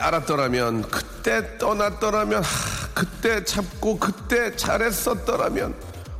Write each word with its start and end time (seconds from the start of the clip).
알았더라면 0.00 0.82
그때 0.90 1.58
떠났더라면 1.58 2.42
하, 2.42 2.88
그때 2.94 3.44
참고 3.44 3.98
그때 3.98 4.54
잘했었더라면 4.56 5.74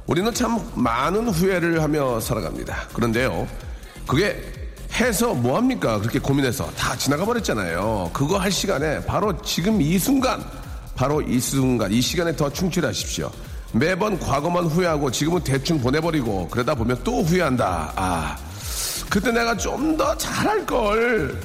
우리는 0.07 0.33
참 0.34 0.61
많은 0.75 1.29
후회를 1.29 1.83
하며 1.83 2.21
살아갑니다. 2.21 2.88
그런데요 2.93 3.47
그게 4.07 4.43
해서 4.93 5.33
뭐합니까? 5.35 5.98
그렇게 6.01 6.19
고민해서 6.19 6.69
다 6.77 6.97
지나가 6.97 7.24
버렸잖아요. 7.24 8.11
그거 8.12 8.38
할 8.38 8.51
시간에 8.51 9.05
바로 9.05 9.41
지금 9.43 9.80
이 9.80 9.99
순간 9.99 10.45
바로 10.97 11.23
이 11.23 11.38
순간 11.41 11.93
이 11.93 12.01
시간에 12.01 12.35
더 12.35 12.51
충실하십시오. 12.51 13.30
매번 13.73 14.18
과거만 14.18 14.65
후회하고 14.66 15.10
지금은 15.12 15.45
대충 15.45 15.80
보내버리고 15.80 16.49
그러다 16.49 16.74
보면 16.74 16.99
또 17.05 17.23
후회한다. 17.23 17.93
아 17.95 18.37
그때 19.09 19.30
내가 19.30 19.57
좀 19.57 19.96
더 19.96 20.16
잘할 20.16 20.66
걸 20.66 21.40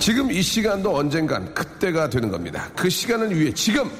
지금 0.00 0.30
이 0.32 0.40
시간도 0.42 0.96
언젠간 0.96 1.52
그때가 1.54 2.08
되는 2.08 2.30
겁니다. 2.30 2.68
그 2.74 2.88
시간을 2.88 3.38
위해 3.38 3.52
지금 3.52 3.90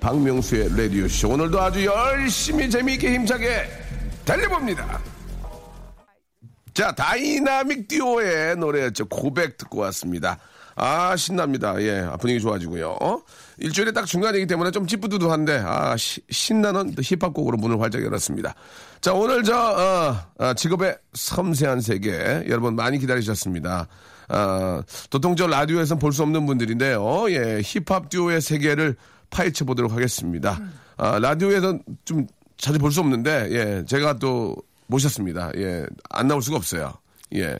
박명수의 0.00 0.70
라디오쇼 0.76 1.28
오늘도 1.28 1.60
아주 1.60 1.84
열심히 1.84 2.68
재미있게 2.70 3.12
힘차게 3.14 3.68
달려봅니다. 4.24 5.00
자 6.74 6.90
다이나믹 6.92 7.86
듀오의 7.86 8.56
노래였죠. 8.56 9.06
고백 9.08 9.58
듣고 9.58 9.80
왔습니다. 9.80 10.38
아 10.74 11.14
신납니다. 11.16 11.80
예 11.82 12.08
분위기 12.18 12.40
좋아지고요. 12.40 12.96
어? 13.02 13.20
일주일에 13.58 13.92
딱 13.92 14.06
중간이기 14.06 14.46
때문에 14.46 14.70
좀 14.70 14.86
찌뿌두두한데 14.86 15.62
아 15.66 15.94
시- 15.98 16.22
신나는 16.30 16.94
힙합 16.98 17.34
곡으로 17.34 17.58
문을 17.58 17.78
활짝 17.78 18.02
열었습니다. 18.02 18.54
자 19.02 19.12
오늘 19.12 19.42
저 19.44 19.54
어, 19.54 20.16
어, 20.46 20.54
직업의 20.54 20.96
섬세한 21.12 21.82
세계 21.82 22.42
여러분 22.48 22.74
많이 22.74 22.98
기다리셨습니다. 22.98 23.86
아, 24.32 24.82
도통 25.10 25.36
저 25.36 25.46
라디오에서는 25.46 26.00
볼수 26.00 26.22
없는 26.22 26.46
분들인데요. 26.46 27.30
예, 27.30 27.60
힙합 27.62 28.08
듀오의 28.08 28.40
세계를 28.40 28.96
파헤쳐 29.30 29.64
보도록 29.66 29.92
하겠습니다. 29.92 30.58
아, 30.96 31.18
라디오에서 31.18 31.78
좀 32.04 32.26
자주 32.56 32.78
볼 32.78 32.90
수 32.90 33.00
없는데, 33.00 33.48
예, 33.50 33.84
제가 33.86 34.18
또 34.18 34.56
모셨습니다. 34.86 35.50
예, 35.56 35.84
안 36.10 36.28
나올 36.28 36.42
수가 36.42 36.56
없어요. 36.56 36.94
예. 37.34 37.56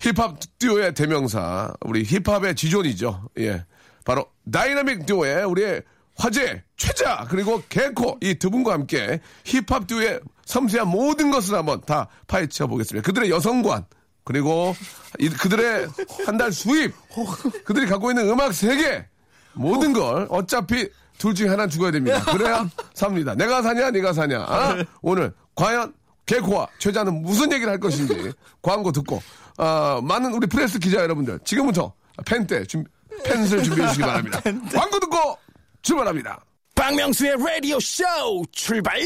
힙합 0.00 0.38
듀오의 0.58 0.94
대명사, 0.94 1.72
우리 1.82 2.02
힙합의 2.04 2.54
지존이죠. 2.56 3.28
예. 3.38 3.64
바로 4.04 4.26
다이나믹 4.50 5.06
듀오의 5.06 5.44
우리의 5.44 5.82
화제, 6.16 6.62
최자, 6.76 7.26
그리고 7.28 7.62
개코, 7.68 8.18
이 8.20 8.34
두 8.34 8.50
분과 8.50 8.72
함께 8.72 9.20
힙합 9.44 9.86
듀오의 9.86 10.20
섬세한 10.46 10.88
모든 10.88 11.30
것을 11.30 11.54
한번 11.54 11.80
다 11.82 12.08
파헤쳐 12.26 12.66
보겠습니다. 12.66 13.04
그들의 13.06 13.30
여성관, 13.30 13.84
그리고 14.24 14.74
이- 15.18 15.28
그들의 15.28 15.88
한 16.26 16.36
달 16.38 16.52
수입, 16.52 16.92
그들이 17.64 17.86
갖고 17.86 18.10
있는 18.10 18.28
음악 18.28 18.52
세계, 18.54 19.06
모든 19.54 19.92
걸 19.92 20.26
어차피 20.30 20.88
둘 21.18 21.34
중에 21.34 21.48
하나 21.48 21.66
죽어야 21.66 21.90
됩니다. 21.90 22.20
그래야 22.32 22.68
삽니다. 22.94 23.34
내가 23.34 23.62
사냐, 23.62 23.90
네가 23.90 24.12
사냐. 24.12 24.40
아? 24.40 24.76
오늘 25.02 25.32
과연 25.54 25.92
개코와 26.26 26.68
최자는 26.78 27.22
무슨 27.22 27.52
얘기를 27.52 27.70
할 27.70 27.78
것인지 27.78 28.32
광고 28.62 28.90
듣고 28.92 29.20
아, 29.58 30.00
많은 30.02 30.32
우리 30.32 30.46
프레스 30.46 30.78
기자 30.78 31.00
여러분들 31.02 31.38
지금부터 31.44 31.92
펜때 32.24 32.64
준 32.64 32.84
펜슬 33.24 33.62
준비해 33.62 33.86
주시기 33.88 34.02
바랍니다. 34.04 34.40
광고 34.74 34.98
듣고 35.00 35.36
출발합니다. 35.82 36.42
박명수의 36.74 37.36
라디오 37.38 37.78
쇼 37.80 38.04
출발! 38.52 38.98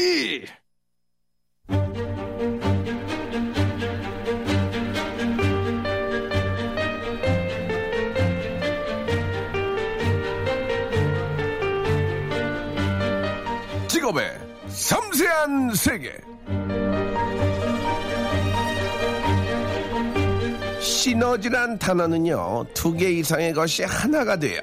직업의 14.07 14.31
섬세한 14.69 15.73
세계. 15.75 16.13
시너지란 20.79 21.77
단어는요, 21.77 22.65
두 22.73 22.95
개 22.95 23.09
이상의 23.11 23.53
것이 23.53 23.83
하나가 23.83 24.37
되어 24.37 24.61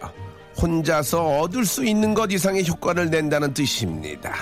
혼자서 0.61 1.41
얻을 1.41 1.67
수 1.67 1.85
있는 1.85 2.15
것 2.15 2.33
이상의 2.33 2.67
효과를 2.67 3.11
낸다는 3.11 3.53
뜻입니다. 3.53 4.33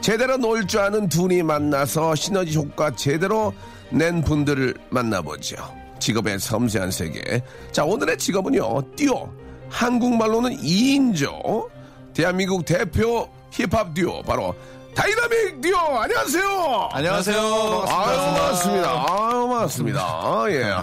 제대로 0.00 0.36
놀 0.36 0.64
줄 0.66 0.80
아는 0.80 1.08
둘이 1.08 1.42
만나서 1.42 2.14
시너지 2.14 2.56
효과 2.56 2.94
제대로 2.94 3.52
낸 3.90 4.22
분들을 4.22 4.74
만나보죠. 4.90 5.56
직업의 5.98 6.38
섬세한 6.38 6.92
세계. 6.92 7.42
자, 7.72 7.84
오늘의 7.84 8.16
직업은요, 8.18 8.94
듀오. 8.94 9.28
한국말로는 9.68 10.56
2인조. 10.58 11.68
대한민국 12.14 12.64
대표 12.64 13.28
힙합 13.50 13.94
듀오. 13.94 14.22
바로 14.22 14.54
다이나믹 14.94 15.60
듀오. 15.60 15.76
안녕하세요. 15.76 16.88
안녕하세요. 16.92 17.38
아유, 17.38 18.16
반갑습니다. 18.16 18.90
아유, 18.90 19.48
반갑습니다. 19.48 20.00
아, 20.00 20.46
예. 20.50 20.74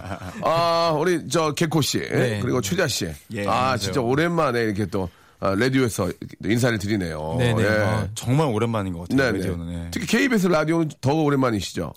아, 0.42 0.96
우리, 0.98 1.28
저, 1.28 1.52
개코 1.54 1.82
씨. 1.82 2.00
네. 2.00 2.40
그리고 2.42 2.62
최자 2.62 2.88
씨. 2.88 3.08
예, 3.34 3.46
아, 3.46 3.52
안녕하세요. 3.52 3.78
진짜 3.78 4.02
오랜만에 4.02 4.62
이렇게 4.62 4.86
또, 4.86 5.10
아, 5.42 5.54
라디오에서 5.54 6.10
인사를 6.46 6.78
드리네요. 6.80 7.36
네네. 7.40 7.62
예. 7.64 7.68
아, 7.68 8.08
정말 8.16 8.48
오랜만인 8.48 8.94
것 8.94 9.10
같아요. 9.10 9.32
네네. 9.34 9.38
라디오는. 9.40 9.74
예. 9.74 9.92
특히 9.92 10.06
KBS 10.08 10.48
라디오는 10.48 10.90
더 11.02 11.14
오랜만이시죠? 11.14 11.94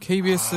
KBS 0.00 0.54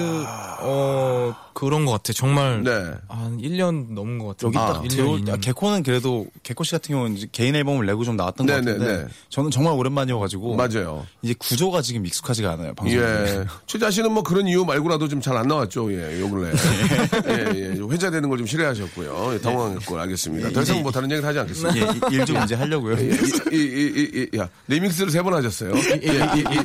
어 0.62 1.36
그런 1.54 1.86
것 1.86 1.92
같아. 1.92 2.14
정말 2.14 2.64
네. 2.64 2.72
한 3.10 3.38
1년 3.38 3.92
넘은 3.94 4.18
것 4.20 4.28
같아요. 4.28 4.48
여기 4.48 4.58
아, 4.58 4.74
딱 4.74 4.84
1년, 4.84 4.90
들어올 4.90 5.26
때 5.26 5.32
2년. 5.34 5.42
개코는 5.42 5.84
그래도 5.84 6.28
개코 6.44 6.64
씨 6.64 6.72
같은 6.72 6.94
경우는 6.96 7.18
이제 7.18 7.28
개인 7.32 7.54
앨범을 7.56 7.86
내고 7.86 8.04
좀 8.06 8.16
나왔던 8.16 8.48
것 8.48 8.54
네네네. 8.54 8.78
같은데 8.78 9.14
저는 9.30 9.52
정말 9.52 9.74
오랜만이어가지고 9.74 10.56
맞아요. 10.56 11.06
이제 11.22 11.34
구조가 11.38 11.82
지금 11.82 12.06
익숙하지가 12.06 12.52
않아요. 12.52 12.74
방송에. 12.76 13.02
예. 13.02 13.46
최자 13.68 13.92
씨는 13.92 14.12
뭐 14.14 14.24
그런 14.24 14.48
이유 14.48 14.64
말고라도 14.66 15.08
좀 15.08 15.20
잘 15.22 15.36
안 15.38 15.48
나왔죠. 15.48 15.92
예, 15.94 16.20
요 16.22 16.30
근래. 16.30 16.52
예, 17.28 17.52
예. 17.56 17.80
회자되는 17.90 18.30
걸 18.30 18.38
좀 18.40 18.48
싫어하셨고요. 18.48 19.34
예, 19.34 19.40
당황했고, 19.42 20.00
알겠습니다. 20.00 20.50
더 20.52 20.62
이상 20.62 20.82
뭐 20.82 20.92
다른 20.94 21.12
얘기는 21.12 21.28
하지 21.28 21.40
않겠습니다. 21.40 21.78
예, 22.12 22.16
일좀 22.16 22.42
이제 22.44 22.56
하려고요. 22.56 22.96
이, 22.96 23.12
이, 23.52 23.56
이, 23.58 23.94
이, 24.16 24.28
이, 24.34 24.38
야, 24.38 24.48
리믹스를 24.68 25.12
세 25.12 25.22
번 25.22 25.34
하셨어요. 25.34 25.74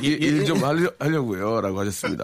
일좀 0.01 0.63
하려고요. 0.99 1.59
라고 1.59 1.79
하셨습니다. 1.81 2.23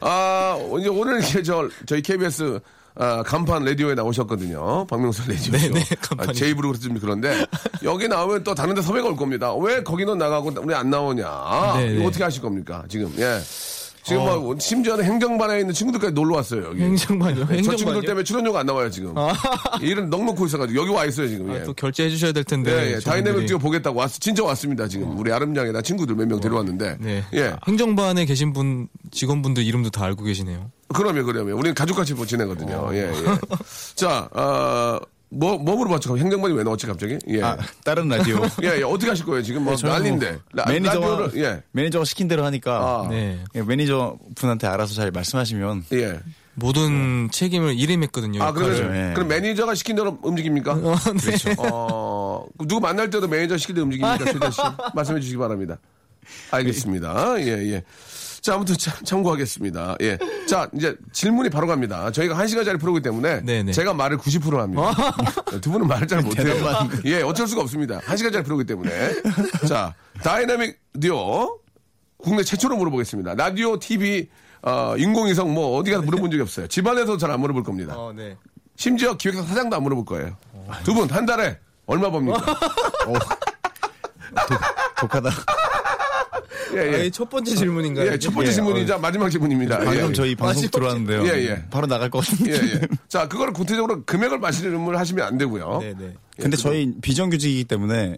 아, 0.00 0.58
이제 0.80 0.88
오늘 0.88 1.18
이렇게 1.20 1.42
저, 1.42 1.68
저희 1.86 2.02
KBS 2.02 2.60
아, 2.94 3.22
간판 3.22 3.64
라디오에 3.64 3.94
나오셨거든요. 3.94 4.86
박명수 4.86 5.22
라디오. 5.30 5.52
네네, 5.52 5.84
아. 6.18 6.32
제 6.32 6.48
입으로 6.50 6.68
그랬으면 6.68 7.00
그런데 7.00 7.46
여기 7.82 8.06
나오면 8.06 8.44
또 8.44 8.54
다른 8.54 8.74
데 8.74 8.82
섭외가 8.82 9.08
올 9.08 9.16
겁니다. 9.16 9.54
왜 9.54 9.82
거기는 9.82 10.16
나가고 10.18 10.52
우리 10.62 10.74
안 10.74 10.90
나오냐. 10.90 11.74
네네. 11.78 11.94
이거 11.94 12.06
어떻게 12.08 12.22
하실 12.24 12.42
겁니까? 12.42 12.84
지금, 12.88 13.12
예. 13.18 13.38
지금 14.04 14.22
어. 14.22 14.36
뭐, 14.36 14.58
심지어는 14.58 15.04
행정반에 15.04 15.60
있는 15.60 15.72
친구들까지 15.72 16.12
놀러 16.12 16.34
왔어요, 16.34 16.64
여기. 16.64 16.82
행정반이요. 16.82 17.46
저 17.46 17.52
친구들 17.54 17.56
행정반이요. 17.78 18.00
때문에 18.02 18.24
출연료가 18.24 18.58
안 18.60 18.66
나와요, 18.66 18.90
지금. 18.90 19.14
일은 19.80 20.10
넉넉고 20.10 20.44
있어가지고. 20.44 20.80
여기 20.82 20.90
와 20.92 21.04
있어요, 21.04 21.28
지금. 21.28 21.54
예. 21.54 21.60
아, 21.60 21.62
또 21.62 21.72
결제해 21.72 22.10
주셔야 22.10 22.32
될 22.32 22.42
텐데. 22.42 22.72
예, 22.72 22.94
예. 22.96 22.98
다이내믹. 22.98 23.46
듀오 23.46 23.58
보겠다고 23.60 24.00
왔, 24.00 24.10
진짜 24.20 24.42
왔습니다, 24.42 24.88
지금. 24.88 25.16
우리 25.16 25.32
아름양이나 25.32 25.80
친구들 25.82 26.16
몇 26.16 26.26
명 26.26 26.40
데려왔는데. 26.40 26.96
네. 26.98 27.24
예. 27.34 27.54
행정반에 27.68 28.24
계신 28.24 28.52
분 28.52 28.88
직원분들 29.12 29.62
이름도 29.64 29.90
다 29.90 30.04
알고 30.04 30.24
계시네요. 30.24 30.70
그러면, 30.94 31.24
그러면. 31.24 31.54
우리는 31.54 31.74
가족같이 31.74 32.14
뭐 32.14 32.26
지내거든요. 32.26 32.74
어. 32.76 32.94
예, 32.94 33.10
예. 33.10 33.14
자, 33.94 34.28
어, 34.32 34.98
뭐, 35.28 35.56
뭐 35.56 35.76
물어봤죠? 35.76 36.18
행정반이 36.18 36.54
왜 36.54 36.62
넣었지, 36.64 36.86
갑자기? 36.86 37.18
예. 37.28 37.42
아, 37.42 37.56
다른 37.84 38.08
라디오. 38.08 38.40
예, 38.64 38.78
예. 38.78 38.82
어떻게 38.82 39.08
하실 39.10 39.24
거예요, 39.24 39.42
지금? 39.42 39.62
뭐, 39.64 39.74
뭐 39.80 39.90
난리인데. 39.90 40.38
라- 40.52 40.64
매니저가 40.66 41.06
라디오를, 41.06 41.42
예. 41.42 41.62
매니저가 41.72 42.04
시킨 42.04 42.26
대로 42.28 42.44
하니까 42.44 43.04
아. 43.04 43.08
네. 43.08 43.38
예, 43.54 43.62
매니저 43.62 44.18
분한테 44.34 44.66
알아서 44.66 44.94
잘 44.94 45.10
말씀하시면 45.10 45.84
예. 45.92 46.20
모든 46.54 47.30
책임을 47.30 47.78
일임했거든요. 47.78 48.42
아, 48.42 48.52
그렇죠, 48.52 48.82
예. 48.94 49.12
그럼 49.14 49.28
매니저가 49.28 49.74
시킨 49.74 49.96
대로 49.96 50.18
움직입니까? 50.22 50.74
그렇죠. 50.74 51.50
어, 51.58 52.46
누구 52.58 52.80
만날 52.80 53.08
때도 53.08 53.26
매니저 53.28 53.56
시킬 53.56 53.74
때 53.76 53.80
움직입니까, 53.80 54.18
씨? 54.52 54.60
말씀해 54.94 55.20
주시기 55.20 55.38
바랍니다. 55.38 55.78
알겠습니다. 56.50 57.40
예, 57.40 57.46
예. 57.72 57.84
자, 58.42 58.54
아무튼 58.54 58.76
참, 58.76 58.92
참고하겠습니다. 59.04 59.96
예. 60.00 60.18
자, 60.48 60.68
이제 60.74 60.96
질문이 61.12 61.48
바로 61.48 61.68
갑니다. 61.68 62.10
저희가 62.10 62.36
한 62.36 62.48
시간짜리 62.48 62.76
프로그램이기 62.76 63.04
때문에 63.08 63.40
네네. 63.42 63.70
제가 63.72 63.94
말을 63.94 64.18
90% 64.18 64.56
합니다. 64.56 64.92
두 65.60 65.70
분은 65.70 65.86
말을 65.86 66.08
잘 66.08 66.22
못해요. 66.26 66.52
예, 67.04 67.22
어쩔 67.22 67.46
수가 67.46 67.62
없습니다. 67.62 68.00
한 68.04 68.16
시간짜리 68.16 68.42
프로그램이기 68.42 68.66
때문에. 68.66 69.68
자, 69.68 69.94
다이나믹 70.24 70.76
듀오 71.00 71.60
국내 72.18 72.42
최초로 72.42 72.76
물어보겠습니다. 72.76 73.34
라디오, 73.36 73.78
TV, 73.78 74.28
어, 74.62 74.94
인공위성 74.98 75.54
뭐 75.54 75.78
어디 75.78 75.92
가서 75.92 76.02
물어본 76.02 76.32
적이 76.32 76.42
없어요. 76.42 76.66
집안에서 76.66 77.16
잘 77.18 77.30
안 77.30 77.38
물어볼 77.40 77.62
겁니다. 77.62 77.94
어, 77.96 78.12
네. 78.12 78.36
심지어 78.74 79.16
기획사 79.16 79.42
사장도 79.44 79.76
안 79.76 79.82
물어볼 79.84 80.04
거예요. 80.04 80.36
두 80.84 80.94
분 80.94 81.08
한 81.10 81.24
달에 81.26 81.58
얼마 81.86 82.10
법니까? 82.10 82.44
독하다. 85.00 85.30
예, 86.74 86.78
아, 86.78 86.98
예. 87.00 87.06
이첫 87.06 87.28
번째 87.28 87.54
질문인가요? 87.54 88.12
예, 88.12 88.18
첫 88.18 88.32
번째 88.32 88.50
예, 88.50 88.54
질문이자 88.54 88.98
마지막 88.98 89.28
질문입니다. 89.30 89.78
방금 89.78 90.10
예, 90.10 90.12
저희 90.12 90.34
방송 90.34 90.68
들어왔는데요. 90.68 91.24
예, 91.26 91.50
예. 91.50 91.64
바로 91.70 91.86
나갈 91.86 92.10
것 92.10 92.24
같은데. 92.24 92.52
예, 92.52 92.74
예. 92.74 92.80
자, 93.08 93.28
그거를 93.28 93.52
구체적으로 93.52 94.02
금액을 94.04 94.38
말씀을 94.38 94.98
하시면 94.98 95.26
안 95.26 95.38
되고요. 95.38 95.78
네, 95.80 95.94
네. 95.98 96.14
근데 96.38 96.56
저희 96.56 96.92
비정규직이기 97.00 97.64
때문에 97.64 98.16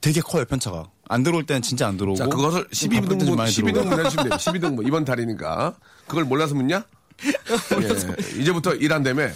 되게 0.00 0.20
커요 0.20 0.44
편차가. 0.44 0.84
안 1.08 1.22
들어올 1.22 1.44
때는 1.44 1.62
진짜 1.62 1.86
안 1.86 1.96
들어오고. 1.96 2.16
자, 2.16 2.26
그것을 2.26 2.66
좀 2.70 2.90
바쁠 2.90 3.18
때좀 3.18 3.34
12등분, 3.34 3.36
많이 3.36 3.50
12등분 3.50 3.98
해주시면 3.98 4.28
돼요. 4.28 4.36
12등분. 4.36 4.86
이번 4.86 5.04
달이니까. 5.04 5.74
그걸 6.06 6.24
몰라서 6.24 6.54
묻냐? 6.54 6.84
예, 7.24 8.40
이제부터 8.40 8.74
일한다며. 8.74 9.28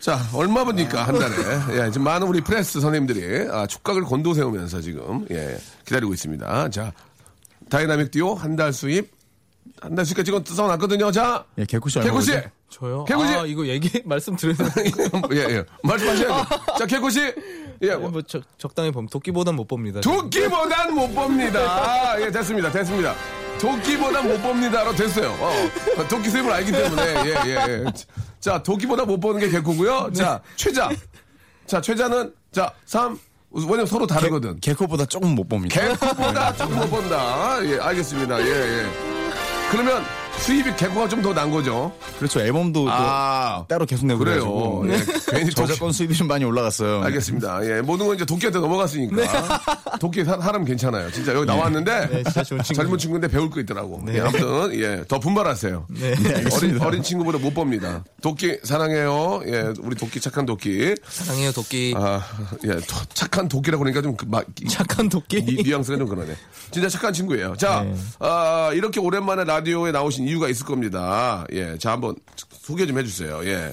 자, 0.00 0.18
얼마 0.34 0.64
법니까 0.64 1.06
한 1.06 1.16
달에. 1.16 1.36
예, 1.86 1.90
지금 1.92 2.02
많은 2.04 2.26
우리 2.26 2.40
프레스 2.40 2.80
선생님들이 2.80 3.48
아, 3.52 3.68
촉각을 3.68 4.02
곤두세우면서 4.02 4.80
지금, 4.80 5.24
예, 5.30 5.56
기다리고 5.84 6.12
있습니다. 6.12 6.70
자, 6.70 6.92
다이나믹 7.72 8.10
듀오 8.10 8.34
한 8.34 8.54
달 8.56 8.72
수입. 8.72 9.10
한 9.80 9.94
달 9.94 10.04
수입까지 10.04 10.26
지금 10.26 10.44
써놨거든요. 10.44 11.10
자, 11.10 11.44
예, 11.58 11.64
개코 11.64 11.88
씨 11.88 11.98
개코씨! 12.00 12.32
얼마거든요? 12.32 12.52
저요? 12.68 13.04
개구지! 13.04 13.32
아, 13.34 13.44
이거 13.46 13.66
얘기, 13.66 13.90
말씀 14.04 14.36
드려야 14.36 14.56
되나요? 14.56 15.22
예, 15.32 15.56
예. 15.56 15.64
말씀하셔야죠. 15.82 16.46
자, 16.78 16.86
개코 16.86 17.08
씨! 17.10 17.32
예, 17.82 17.94
뭐, 17.96 18.20
적, 18.22 18.42
적당히 18.58 18.90
보면 18.90 19.08
도끼보단 19.08 19.56
못 19.56 19.66
봅니다. 19.66 20.00
도끼보단 20.00 20.94
못 20.94 21.08
봅니다. 21.14 21.60
아, 21.60 22.20
예, 22.20 22.30
됐습니다. 22.30 22.70
됐습니다. 22.70 23.14
도끼보단 23.60 24.28
못 24.28 24.40
봅니다로 24.42 24.94
됐어요. 24.94 25.30
어, 25.40 26.08
도끼 26.08 26.28
수입을 26.30 26.52
알기 26.52 26.70
때문에. 26.72 27.02
예, 27.02 27.34
예, 27.46 27.54
예. 27.68 27.84
자, 28.40 28.62
도끼보다 28.62 29.04
못 29.04 29.18
보는 29.18 29.40
게 29.40 29.48
개코고요. 29.48 30.10
자, 30.12 30.40
최자. 30.56 30.90
자, 31.66 31.80
최자는 31.80 32.34
자, 32.52 32.72
3. 32.86 33.18
왜냐면 33.54 33.86
서로 33.86 34.06
다르거든. 34.06 34.58
개 34.60 34.72
코보다 34.74 35.04
조금 35.06 35.34
못 35.34 35.48
봅니다. 35.48 35.80
개코보다 35.80 36.56
조금 36.56 36.76
못 36.76 36.90
본다. 36.90 37.58
예, 37.64 37.78
알겠습니다. 37.78 38.40
예, 38.40 38.46
예. 38.46 38.86
그러면 39.70 40.02
수입이 40.38 40.74
개코가 40.76 41.08
좀 41.08 41.22
더 41.22 41.32
난 41.32 41.50
거죠. 41.50 41.92
그렇죠. 42.18 42.40
앨범도 42.40 42.84
또 42.84 42.90
아, 42.90 43.64
따로 43.68 43.86
계속 43.86 44.06
내고 44.06 44.18
그래요. 44.18 44.80
그래가지고 44.80 44.88
예, 44.88 45.32
괜히 45.38 45.50
도끼, 45.50 45.54
저작권 45.54 45.92
수입이 45.92 46.14
좀 46.16 46.26
많이 46.26 46.44
올라갔어요. 46.44 47.00
알겠습니다. 47.04 47.64
예, 47.64 47.80
모든 47.80 48.06
건 48.06 48.16
이제 48.16 48.24
도끼한테 48.24 48.58
넘어갔으니까. 48.58 49.60
도끼 50.00 50.24
사, 50.24 50.36
사람 50.40 50.64
괜찮아요. 50.64 51.10
진짜 51.12 51.32
여기 51.32 51.46
나왔는데. 51.46 52.08
네, 52.08 52.22
진짜 52.24 52.42
좋은 52.42 52.60
친구. 52.62 52.82
젊은 52.82 52.98
친구인데 52.98 53.28
배울 53.28 53.50
거 53.50 53.60
있더라고. 53.60 54.02
예, 54.08 54.20
아무튼, 54.20 54.74
예, 54.74 55.04
더 55.06 55.20
분발하세요. 55.20 55.86
네. 55.90 56.14
어린, 56.56 56.80
어린 56.82 57.02
친구보다 57.04 57.38
못 57.38 57.54
봅니다. 57.54 58.02
도끼, 58.20 58.58
사랑해요. 58.64 59.42
예, 59.46 59.72
우리 59.80 59.94
도끼, 59.94 60.20
착한 60.20 60.44
도끼. 60.44 60.92
사랑해요, 61.08 61.52
도끼. 61.52 61.94
아, 61.96 62.20
예, 62.64 62.68
도- 62.80 63.04
착한 63.14 63.46
도끼라고 63.48 63.84
그러니까 63.84 64.02
좀, 64.02 64.16
그, 64.16 64.24
막, 64.26 64.44
이- 64.60 64.68
착한 64.68 65.08
도끼. 65.08 65.40
니, 65.44 65.62
뉘앙스가 65.62 65.98
좀 65.98 66.08
그러네. 66.08 66.34
진짜 66.72 66.88
착한 66.88 67.12
친구예요. 67.12 67.54
자, 67.56 67.82
네. 67.82 67.94
아, 68.18 68.70
이렇게 68.74 68.98
오랜만에 68.98 69.44
라디오에 69.44 69.92
나오신 69.92 70.21
이유가 70.26 70.48
있을 70.48 70.64
겁니다. 70.66 71.44
예, 71.52 71.76
자, 71.78 71.92
한번 71.92 72.14
소개 72.60 72.86
좀 72.86 72.98
해주세요. 72.98 73.40
예. 73.44 73.72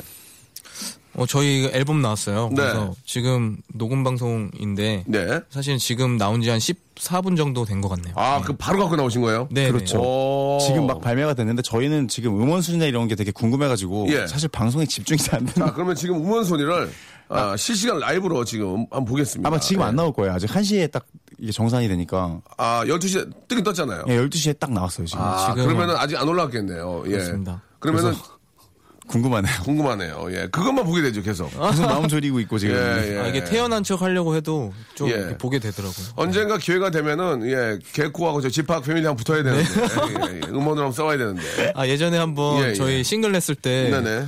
어, 1.16 1.26
저희 1.26 1.66
앨범 1.74 2.02
나왔어요. 2.02 2.50
네. 2.50 2.56
그래서 2.56 2.94
지금 3.04 3.58
녹음 3.74 4.04
방송인데 4.04 5.04
네. 5.08 5.40
사실 5.50 5.78
지금 5.78 6.18
나온 6.18 6.42
지 6.42 6.50
한 6.50 6.60
14분 6.60 7.36
정도 7.36 7.66
된 7.66 7.82
것 7.82 7.90
같네요. 7.90 8.14
아, 8.16 8.42
그 8.42 8.54
바로 8.56 8.80
갖고 8.80 8.96
나오신 8.96 9.22
거예요? 9.22 9.48
네, 9.52 9.70
그렇죠. 9.72 9.98
네. 9.98 10.04
오. 10.06 10.58
지금 10.66 10.88
막 10.88 11.02
발매가 11.02 11.34
됐는데 11.34 11.62
저희는 11.64 12.08
지금 12.08 12.40
음원 12.42 12.62
순위나 12.62 12.86
이런 12.86 13.08
게 13.08 13.16
되게 13.16 13.32
궁금해가지고 13.32 14.08
예. 14.12 14.28
사실 14.28 14.48
방송에 14.50 14.86
집중이 14.86 15.18
잘안 15.18 15.46
되는. 15.48 15.68
자, 15.68 15.74
그러면 15.74 15.96
지금 15.96 16.16
음원 16.18 16.44
소리를 16.46 16.90
아, 17.30 17.56
실시간 17.56 18.00
라이브로 18.00 18.44
지금 18.44 18.80
한번 18.92 19.06
보겠습니다. 19.06 19.48
아마 19.48 19.60
지금 19.60 19.84
예. 19.84 19.86
안 19.88 19.96
나올 19.96 20.12
거예요. 20.14 20.34
아직 20.34 20.48
1시에 20.50 20.92
딱 20.92 21.06
이게 21.38 21.52
정산이 21.52 21.88
되니까. 21.88 22.42
아, 22.58 22.84
12시에 22.86 23.32
뜨긴 23.48 23.64
떴잖아요. 23.64 24.04
예, 24.08 24.18
12시에 24.18 24.58
딱 24.60 24.72
나왔어요, 24.72 25.06
지금. 25.06 25.24
아, 25.24 25.54
지금은- 25.54 25.66
그러면은 25.66 25.96
아직 25.96 26.18
안 26.18 26.28
올라왔겠네요. 26.28 27.04
예. 27.06 27.12
그렇습니다. 27.12 27.62
그러면은 27.80 28.14
궁금하네요. 29.08 29.54
궁금하네요. 29.64 30.28
예. 30.32 30.48
그것만 30.52 30.86
보게 30.86 31.02
되죠, 31.02 31.24
계속. 31.24 31.50
계속 31.72 31.84
마음 31.86 32.08
졸이고 32.08 32.40
있고 32.42 32.60
지금. 32.60 32.76
예, 32.76 33.16
예. 33.16 33.20
아, 33.20 33.28
이게 33.28 33.44
태어난 33.44 33.84
척 33.84 34.02
하려고 34.04 34.36
해도 34.36 34.72
좀 34.96 35.10
예. 35.10 35.36
보게 35.38 35.58
되더라고요. 35.60 36.08
언젠가 36.16 36.58
기회가 36.60 36.92
되면은 36.92 37.48
예 37.50 37.80
개코하고 37.94 38.42
저 38.42 38.50
집합 38.50 38.84
패밀리 38.84 39.06
한번 39.08 39.18
붙어야 39.18 39.42
되는데 39.42 39.64
예, 39.64 40.36
예. 40.36 40.40
음원으로 40.50 40.88
한번 40.88 40.92
싸워야 40.92 41.18
되는데 41.18 41.74
아, 41.76 41.88
예전에 41.88 42.18
한번 42.20 42.64
예, 42.64 42.70
예. 42.70 42.74
저희 42.76 43.04
싱글 43.04 43.32
냈을 43.32 43.56
때 43.56 43.90
네네 43.90 44.28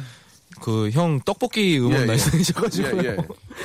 그 0.62 0.90
형 0.92 1.20
떡볶이 1.26 1.80
음원 1.80 1.94
예, 1.94 2.02
예. 2.04 2.06
말씀하셔가지고 2.06 3.04
예, 3.04 3.08
예. 3.10 3.18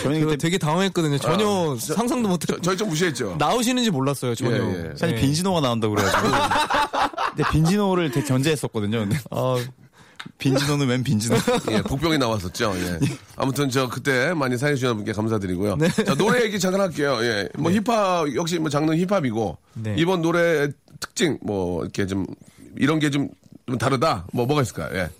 저희는 0.02 0.20
그거 0.20 0.30
그때 0.30 0.36
되게 0.38 0.58
당황했거든요. 0.58 1.18
전혀 1.18 1.76
상상도 1.78 2.28
못했. 2.28 2.46
저, 2.46 2.60
저희 2.60 2.76
좀 2.76 2.88
무시했죠. 2.88 3.36
나오시는지 3.38 3.90
몰랐어요. 3.90 4.34
전혀. 4.34 4.56
예, 4.56 4.90
예. 4.92 4.96
사실 4.96 5.16
예. 5.16 5.20
빈지노가 5.20 5.60
나온다고 5.60 5.94
그래가지고. 5.94 6.28
근데 7.36 7.50
빈지노를 7.50 8.10
되게 8.10 8.26
견제했었거든요. 8.26 9.00
근데 9.00 9.18
아, 9.30 9.56
빈지노는 10.38 10.88
웬 10.88 11.04
빈지노? 11.04 11.36
예, 11.70 11.82
복병이 11.82 12.16
나왔었죠. 12.18 12.72
예. 12.76 12.98
아무튼 13.36 13.68
저 13.68 13.88
그때 13.88 14.32
많이 14.32 14.56
사연 14.56 14.74
주신 14.74 14.94
분께 14.96 15.12
감사드리고요. 15.12 15.76
자, 16.06 16.14
노래 16.14 16.44
얘기 16.44 16.58
잠깐 16.58 16.80
할게요. 16.80 17.18
예. 17.20 17.48
뭐 17.58 17.70
힙합 17.70 18.34
역시 18.34 18.58
뭐 18.58 18.70
장르 18.70 18.92
힙합이고 18.94 19.58
네. 19.74 19.94
이번 19.98 20.22
노래 20.22 20.68
특징 20.98 21.38
뭐 21.42 21.82
이렇게 21.82 22.06
좀 22.06 22.24
이런 22.78 22.98
게좀좀 22.98 23.78
다르다. 23.78 24.26
뭐 24.32 24.46
뭐가 24.46 24.62
있을까요? 24.62 24.88
예. 24.98 25.10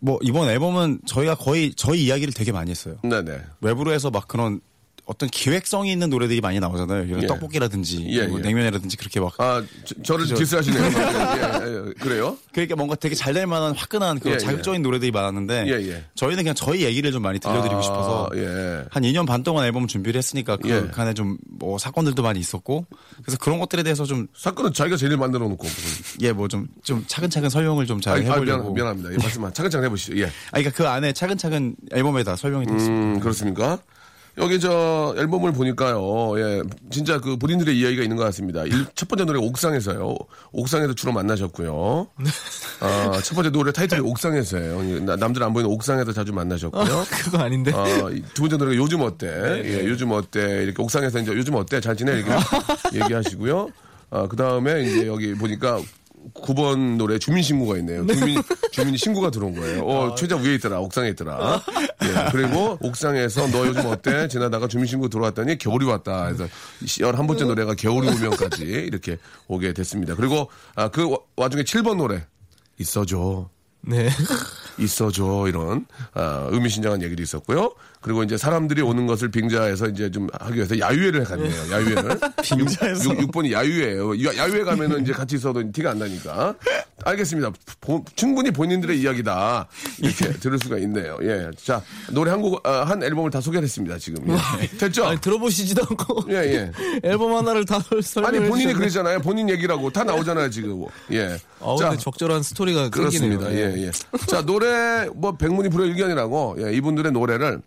뭐 0.00 0.18
이번 0.22 0.48
앨범은 0.48 1.00
저희가 1.06 1.34
거의 1.34 1.72
저희 1.74 2.04
이야기를 2.04 2.32
되게 2.34 2.52
많이 2.52 2.70
했어요. 2.70 2.96
네네. 3.02 3.40
외부로 3.60 3.92
해서 3.92 4.10
막 4.10 4.28
그런 4.28 4.60
어떤 5.08 5.28
기획성이 5.30 5.90
있는 5.90 6.10
노래들이 6.10 6.42
많이 6.42 6.60
나오잖아요. 6.60 7.04
이런 7.04 7.22
예. 7.22 7.26
떡볶이라든지 7.26 8.06
예, 8.10 8.26
뭐 8.26 8.38
예. 8.40 8.42
냉면이라든지 8.42 8.98
그렇게 8.98 9.20
막 9.20 9.32
아, 9.40 9.64
저, 10.04 10.16
를 10.18 10.26
디스하시네요. 10.26 10.82
예, 10.84 11.88
예, 11.88 11.92
그래요? 11.98 12.36
그러니까 12.52 12.76
뭔가 12.76 12.94
되게 12.94 13.14
잘 13.14 13.32
될 13.32 13.46
만한 13.46 13.74
화끈한 13.74 14.18
그런 14.20 14.32
예, 14.32 14.34
예. 14.34 14.38
자극적인 14.38 14.82
노래들이 14.82 15.10
많았는데 15.12 15.64
예, 15.68 15.88
예. 15.90 16.04
저희는 16.14 16.42
그냥 16.44 16.54
저희 16.54 16.82
얘기를 16.84 17.10
좀 17.10 17.22
많이 17.22 17.38
들려드리고 17.38 17.78
아, 17.78 17.82
싶어서 17.82 18.30
예. 18.34 18.84
한 18.90 19.02
2년 19.02 19.26
반 19.26 19.42
동안 19.42 19.64
앨범 19.64 19.86
준비를 19.86 20.18
했으니까 20.18 20.56
그 20.58 20.68
예. 20.68 20.90
간에 20.92 21.14
좀 21.14 21.38
뭐 21.60 21.76
사건들도 21.78 22.22
많이 22.22 22.38
있었고 22.38 22.86
그래서 23.22 23.36
그런 23.38 23.58
것들에 23.58 23.82
대해서 23.82 24.04
좀 24.04 24.28
사건은 24.36 24.72
자기가 24.72 24.96
제일 24.96 25.16
만들어 25.16 25.48
놓고. 25.48 25.66
예 26.22 26.32
뭐 26.32 26.46
좀 26.48 26.68
좀 26.84 27.02
차근차근 27.06 27.48
설명을 27.50 27.86
좀잘 27.86 28.12
아, 28.12 28.16
아, 28.16 28.20
해보려고 28.20 28.72
미안, 28.72 28.74
미안 28.74 28.86
합니다. 28.88 29.10
예, 29.12 29.16
말씀만 29.16 29.52
차근차근 29.54 29.86
해보시죠. 29.86 30.18
예. 30.18 30.26
아 30.26 30.30
그러니까 30.52 30.70
그 30.72 30.86
안에 30.86 31.12
차근차근 31.12 31.74
앨범에다 31.92 32.36
설명이 32.36 32.66
돼 32.66 32.72
있습니다. 32.74 33.16
음, 33.16 33.20
그렇습니까? 33.20 33.78
여기 34.38 34.60
저 34.60 35.14
앨범을 35.18 35.52
보니까요, 35.52 36.38
예, 36.38 36.62
진짜 36.90 37.18
그 37.20 37.36
본인들의 37.36 37.76
이야기가 37.78 38.02
있는 38.02 38.16
것 38.16 38.24
같습니다. 38.24 38.64
일- 38.64 38.86
첫 38.94 39.08
번째 39.08 39.24
노래 39.24 39.38
옥상에서요. 39.40 40.16
옥상에서 40.52 40.94
주로 40.94 41.12
만나셨고요. 41.12 42.06
아, 42.80 43.20
첫 43.24 43.34
번째 43.34 43.50
노래 43.50 43.72
타이틀이 43.72 44.00
옥상에서예요. 44.00 45.00
나- 45.04 45.16
남들 45.16 45.42
안 45.42 45.52
보이는 45.52 45.70
옥상에서 45.70 46.12
자주 46.12 46.32
만나셨고요. 46.32 47.04
그거 47.24 47.38
아닌데. 47.38 47.72
아, 47.74 47.86
이두 48.12 48.42
번째 48.42 48.56
노래가 48.58 48.76
요즘 48.76 49.00
어때? 49.02 49.26
예, 49.64 49.84
요즘 49.86 50.12
어때? 50.12 50.62
이렇게 50.62 50.80
옥상에서 50.82 51.18
이제 51.20 51.32
요즘 51.32 51.54
어때? 51.56 51.80
잘 51.80 51.96
지내? 51.96 52.12
이렇게 52.12 52.30
얘기하시고요. 52.94 53.70
아, 54.10 54.26
그 54.28 54.36
다음에 54.36 54.82
이제 54.84 55.06
여기 55.06 55.34
보니까 55.34 55.80
9번 56.34 56.96
노래 56.96 57.18
주민신고가 57.18 57.76
있네요. 57.78 58.06
주민, 58.06 58.42
주민 58.72 58.96
신고가 58.96 59.30
들어온 59.30 59.54
거예요. 59.54 59.82
어, 59.84 60.14
최자 60.14 60.36
위에 60.36 60.54
있더라. 60.56 60.80
옥상에 60.80 61.08
있더라. 61.10 61.62
예, 62.04 62.30
그리고 62.32 62.78
옥상에서 62.80 63.48
너 63.48 63.66
요즘 63.66 63.86
어때? 63.86 64.28
지나다가 64.28 64.68
주민신고 64.68 65.08
들어왔더니 65.08 65.58
겨울이 65.58 65.86
왔다. 65.86 66.24
그래서 66.32 66.46
11번째 66.84 67.46
노래가 67.46 67.74
겨울이 67.74 68.08
오면까지 68.08 68.62
이렇게 68.64 69.18
오게 69.48 69.72
됐습니다. 69.72 70.14
그리고 70.14 70.48
아, 70.74 70.88
그 70.88 71.08
와- 71.10 71.18
와중에 71.36 71.62
7번 71.64 71.96
노래. 71.96 72.24
있어줘. 72.78 73.48
네. 73.80 74.08
있어줘 74.78 75.46
이런 75.48 75.86
아, 76.14 76.46
의미심장한 76.50 77.02
얘기도 77.02 77.22
있었고요. 77.22 77.72
그리고 78.00 78.22
이제 78.22 78.36
사람들이 78.36 78.80
오는 78.82 79.06
것을 79.06 79.30
빙자해서 79.30 79.88
이제 79.88 80.10
좀 80.10 80.28
하기 80.40 80.54
위해서 80.56 80.78
야유회를 80.78 81.24
갔네요. 81.24 81.72
야유회를. 81.72 82.20
빙자해서? 82.42 83.10
6, 83.18 83.32
번이 83.32 83.52
야유회예요. 83.52 84.24
야- 84.24 84.36
야유회 84.36 84.62
가면은 84.64 85.02
이제 85.02 85.12
같이 85.12 85.36
있어도 85.36 85.62
티가 85.72 85.90
안 85.90 85.98
나니까. 85.98 86.54
알겠습니다. 87.04 87.52
보- 87.80 88.04
충분히 88.14 88.50
본인들의 88.50 89.00
이야기다. 89.00 89.66
이렇게 89.98 90.30
들을 90.34 90.58
수가 90.58 90.78
있네요. 90.78 91.18
예. 91.22 91.50
자, 91.62 91.82
노래 92.12 92.30
한 92.30 92.40
곡, 92.40 92.64
아, 92.66 92.84
한 92.84 93.02
앨범을 93.02 93.30
다 93.30 93.40
소개를 93.40 93.64
했습니다, 93.64 93.98
지금. 93.98 94.24
예. 94.62 94.66
됐죠? 94.78 95.04
아니, 95.04 95.20
들어보시지도 95.20 95.82
않고. 95.90 96.24
예, 96.30 96.34
예. 96.36 96.72
앨범 97.02 97.34
하나를 97.34 97.64
다 97.64 97.80
설명해 98.02 98.38
아니, 98.38 98.48
본인이 98.48 98.68
주셨네. 98.68 98.78
그랬잖아요. 98.78 99.18
본인 99.20 99.48
얘기라고. 99.50 99.90
다 99.90 100.04
나오잖아요, 100.04 100.50
지금. 100.50 100.84
예. 101.12 101.36
어, 101.60 101.76
자, 101.78 101.88
근데 101.90 102.02
적절한 102.02 102.42
스토리가 102.42 102.90
그렇습니다. 102.90 103.44
끊기네요. 103.46 103.70
예, 103.76 103.86
예. 103.86 103.90
자, 104.26 104.42
노래, 104.44 105.08
뭐, 105.14 105.36
백문이 105.36 105.68
불여일견이라고, 105.70 106.56
예, 106.66 106.72
이분들의 106.74 107.12
노래를 107.12 107.60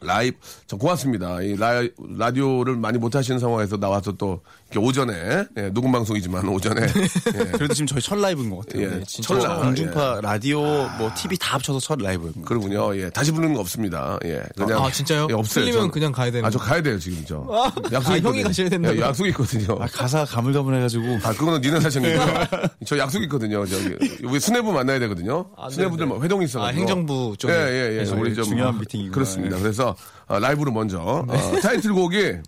라이브, 0.00 0.36
저 0.66 0.76
고맙습니다. 0.76 1.40
이 1.42 1.56
라, 1.56 1.82
라디오를 2.18 2.76
많이 2.76 2.98
못 2.98 3.14
하시는 3.16 3.38
상황에서 3.38 3.76
나와서 3.78 4.12
또, 4.12 4.40
이렇게 4.70 4.86
오전에, 4.86 5.44
예, 5.56 5.62
녹음 5.70 5.92
방송이지만 5.92 6.48
오전에, 6.48 6.82
예, 7.34 7.44
그래도 7.52 7.72
지금 7.74 7.86
저희 7.86 8.00
첫 8.00 8.16
라이브인 8.18 8.50
것 8.50 8.66
같아요. 8.66 8.82
예, 8.82 8.88
네, 8.88 9.02
진짜. 9.06 9.38
철라 9.38 9.56
공중파 9.60 10.20
라디오 10.22 10.60
뭐 10.98 11.10
TV 11.16 11.38
다 11.38 11.54
합쳐서 11.54 11.80
첫 11.80 12.00
같아요. 12.00 12.44
그러군요. 12.44 12.96
예, 12.98 13.08
다시 13.10 13.32
부르는 13.32 13.54
거 13.54 13.60
없습니다. 13.60 14.18
예, 14.24 14.42
그냥. 14.56 14.84
아, 14.84 14.90
진짜요? 14.90 15.28
예, 15.30 15.34
없어요. 15.34 15.64
틀리면. 15.64 15.90
그냥 15.90 16.12
가야 16.12 16.30
되는 16.30 16.44
아, 16.44 16.50
저 16.50 16.58
거예요? 16.58 16.68
가야 16.70 16.82
돼요, 16.82 16.98
지금 16.98 17.24
저. 17.26 17.46
아, 17.48 17.72
약속이 17.92 18.14
아, 18.18 18.28
형이. 18.28 18.42
가셔야 18.42 18.68
된다고요? 18.68 18.98
예, 19.00 19.04
약속이 19.04 19.28
있거든요. 19.30 19.78
아, 19.80 19.86
가사 19.86 20.24
가물가물해가지고 20.24 21.18
아, 21.22 21.32
그거는 21.32 21.60
니네 21.60 21.80
사정이고. 21.80 22.18
저 22.86 22.98
약속 22.98 23.22
있거든요. 23.22 23.64
저기. 23.66 23.96
우리 24.24 24.40
수뇌부 24.40 24.72
만나야 24.72 24.98
되거든요. 25.00 25.46
아, 25.56 25.70
수뇌부들 25.70 26.04
네네. 26.04 26.08
뭐 26.14 26.22
회동이 26.22 26.44
있어가지고. 26.44 26.76
아, 26.76 26.78
행정부 26.78 27.34
쪽에. 27.38 27.52
예, 27.52 27.56
예, 27.56 27.98
예. 28.00 28.04
네, 28.04 28.10
우리 28.10 28.34
좀. 28.34 28.44
중요한 28.44 28.78
미팅이구나. 28.78 29.14
그렇습니다. 29.14 29.58
예. 29.58 29.62
그래서 29.86 29.96
어, 30.26 30.38
라이브로 30.38 30.72
먼저. 30.72 31.00
어, 31.00 31.26
타이틀곡이, 31.62 32.38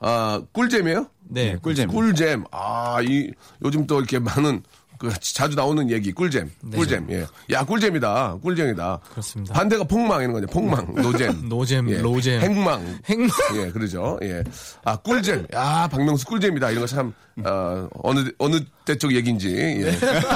아, 0.00 0.42
꿀잼이에요? 0.52 1.06
네. 1.28 1.56
꿀잼. 1.56 1.88
꿀잼. 1.88 2.44
아, 2.50 2.98
이, 3.02 3.30
요즘 3.64 3.86
또 3.86 3.98
이렇게 3.98 4.18
많은, 4.18 4.62
그, 4.98 5.12
자주 5.20 5.56
나오는 5.56 5.90
얘기, 5.90 6.12
꿀잼. 6.12 6.50
꿀잼, 6.74 7.08
예. 7.10 7.26
야, 7.50 7.64
꿀잼이다. 7.64 8.38
꿀잼이다. 8.42 9.00
네. 9.02 9.10
그렇습니다. 9.10 9.54
반대가 9.54 9.84
폭망, 9.84 10.20
이런 10.22 10.32
거죠. 10.32 10.46
폭망, 10.46 10.94
노잼. 10.94 11.48
노잼, 11.48 11.90
예. 11.90 11.98
노잼. 11.98 12.40
행망. 12.40 12.98
행망. 13.06 13.30
예, 13.56 13.70
그러죠. 13.70 14.18
예. 14.22 14.42
아, 14.84 14.96
꿀잼. 14.96 15.46
야, 15.54 15.88
박명수 15.90 16.24
꿀잼이다. 16.26 16.70
이런 16.70 16.82
거 16.82 16.86
참, 16.86 17.12
어, 17.44 17.88
어느, 18.02 18.30
어느 18.38 18.60
때쪽 18.84 19.12
얘기인지, 19.14 19.54
예. 19.54 19.90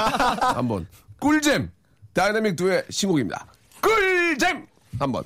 한번. 0.53 0.87
꿀잼. 1.19 1.71
다이나믹 2.13 2.55
듀오의 2.55 2.83
신곡입니다. 2.89 3.45
꿀잼! 3.81 4.65
한번. 4.99 5.23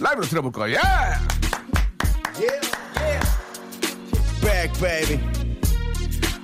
라이브로 0.00 0.26
들어볼 0.26 0.52
거예요. 0.52 0.78
back, 4.46 4.80
baby. 4.80 5.16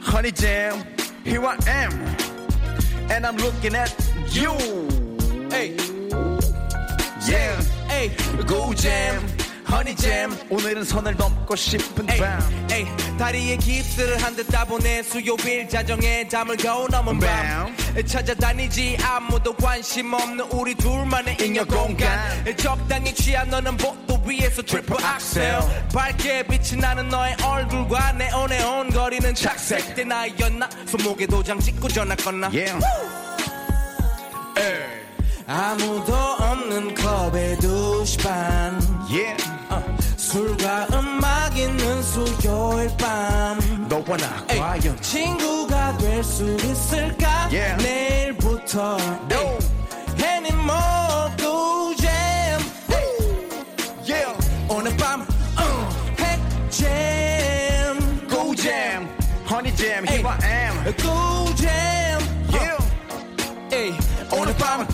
Honey 0.01 0.33
jam, 0.33 0.85
here 1.25 1.45
I 1.45 1.57
am. 1.67 1.93
And 3.11 3.25
I'm 3.25 3.37
looking 3.37 3.75
at 3.75 3.95
you. 4.31 4.53
Hey. 5.51 5.77
Yeah. 7.29 7.61
Hey. 7.89 8.11
Go 8.47 8.73
jam. 8.73 9.36
Honey 9.70 9.96
jam. 9.96 10.38
오늘은 10.50 10.84
선을 10.86 11.16
넘고 11.18 11.56
싶은 11.56 12.06
밤. 12.06 12.68
에이, 12.72 12.86
다리에 13.18 13.58
깁스를 13.58 14.22
한 14.24 14.36
듯 14.36 14.48
따보내 14.48 15.04
수요일 15.04 15.68
자정에 15.68 16.28
잠을 16.28 16.56
겨우 16.58 16.88
넘은 16.88 17.20
밤. 17.20 17.76
찾아다니지 18.06 18.98
아무도 19.04 19.54
관심 19.56 20.14
없는 20.14 20.46
우리 20.52 20.74
둘만의 20.76 21.38
잉여 21.42 21.66
공간. 21.66 22.56
적당히 22.56 23.14
취한 23.14 23.50
너는 23.50 23.76
복도 23.78 24.22
위에서 24.26 24.62
트리플 24.62 25.04
악셀. 25.04 25.60
밝게 25.94 26.44
빛이 26.48 26.80
나는 26.80 27.10
너의 27.10 27.36
얼굴과 27.44 28.14
네온네온 28.14 28.90
거리는 28.92 29.36
착색. 29.36 29.96
때 29.96 30.04
나였나? 30.04 30.70
손목에 30.86 31.26
도장 31.28 31.60
찍고 31.60 31.88
전화 31.90 32.16
건나? 32.16 32.48
Yeah. 32.54 32.80
아무도 35.50 36.14
없는 36.14 36.94
클럽의 36.94 37.58
두시 37.60 38.18
반 38.18 38.80
Yeah. 39.10 39.57
어, 40.28 40.30
술과 40.30 40.88
음악 40.94 41.58
있는 41.58 42.04
수요일 42.04 42.90
밤 42.98 43.58
너와 43.88 44.18
나 44.18 44.44
에이, 44.50 44.60
과연. 44.60 45.02
친구가 45.02 45.98
될 45.98 46.22
수 46.24 46.44
있을까 46.56 47.48
Yeah. 47.50 47.82
내일부터 47.84 48.98
No. 49.32 49.58
해니 50.20 50.52
모두 50.52 51.96
잼 51.98 52.60
Yeah. 54.06 54.38
오늘 54.70 54.96
밤 54.98 55.22
어, 55.22 55.90
핵잼. 56.20 57.98
Honey 59.50 59.74
jam, 59.78 60.06
here. 60.06 60.28
I 60.28 60.38
am. 60.44 60.84
꿀잼 60.98 62.20
Yeah. 62.52 62.78
에이, 63.72 63.94
오늘 64.34 64.54
밤 64.58 64.86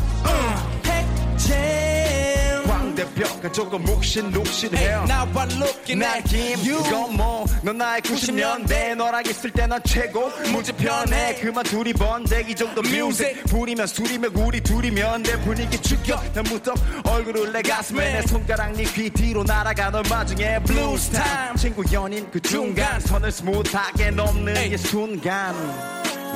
뼈가 3.16 3.52
조금 3.52 3.82
묵신묵신해요. 3.84 5.02
에이, 5.04 5.08
나와 5.08 5.44
looking 5.52 6.04
at 6.04 6.36
you. 6.36 6.80
이건 6.88 7.16
뭐넌 7.18 7.78
나의 7.78 8.02
90년대 8.02 8.96
너랑 8.96 9.24
있을 9.26 9.52
때 9.52 9.68
난 9.68 9.80
최고. 9.86 10.30
무지편해. 10.52 11.36
그만 11.36 11.64
둘이 11.64 11.94
번데 11.94 12.46
이 12.48 12.54
정도 12.56 12.82
뮤직. 12.82 13.44
부리면 13.46 13.88
술이면 13.88 14.32
우리 14.36 14.60
둘이면 14.62 15.24
내 15.24 15.40
분위기 15.42 15.78
죽여. 15.82 16.22
난 16.34 16.44
무턱 16.44 16.76
얼굴을 17.06 17.52
내 17.54 17.62
가슴에 17.62 18.14
내 18.14 18.22
손가락 18.28 18.72
네 18.74 18.84
귀 18.84 19.10
뒤로 19.10 19.44
날아가. 19.44 19.90
널 19.90 20.04
마중에 20.10 20.60
블루스 20.64 21.12
타임 21.12 21.56
친구 21.56 21.84
연인 21.94 22.30
그 22.32 22.40
중간. 22.42 23.00
선을 23.00 23.32
스무트하게 23.32 24.12
넘는. 24.12 24.72
이 24.74 24.78
순간. 24.78 25.56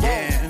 Yeah. 0.01 0.48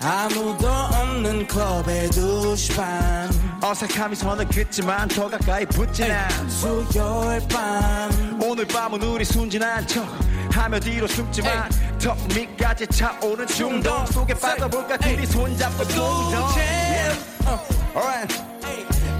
아무도 0.00 0.68
없는 0.68 1.46
클럽의 1.48 2.10
두시 2.10 2.72
반 2.76 3.28
어색함이 3.60 4.14
선을 4.14 4.46
긋지만 4.48 5.08
더 5.08 5.28
가까이 5.28 5.66
붙진 5.66 6.10
않 6.10 6.28
수요일 6.48 7.40
밤. 7.48 8.40
오늘 8.40 8.66
밤은 8.66 9.02
우리 9.02 9.24
순진한 9.24 9.86
척 9.86 10.06
하며 10.52 10.78
뒤로 10.78 11.06
숨지만 11.08 11.68
턱 12.00 12.16
밑까지 12.28 12.86
차오른 12.86 13.46
충동 13.48 14.06
속에 14.06 14.32
빠져볼까 14.34 14.96
둘이 14.98 15.26
손잡고 15.26 15.84
동동 15.88 16.46
꿀잼 16.46 17.12
어, 17.46 17.58
Alright. 17.96 18.42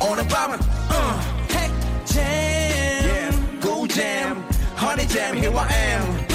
오늘 0.01 0.29
밤은 0.29 0.59
어, 0.61 1.21
핵잼. 1.51 2.25
Yeah. 2.25 3.61
Go 3.61 3.87
jam, 3.89 4.45
honey 4.77 5.07
jam, 5.09 5.37
here 5.37 5.53
I 5.57 5.67
am. 5.75 6.28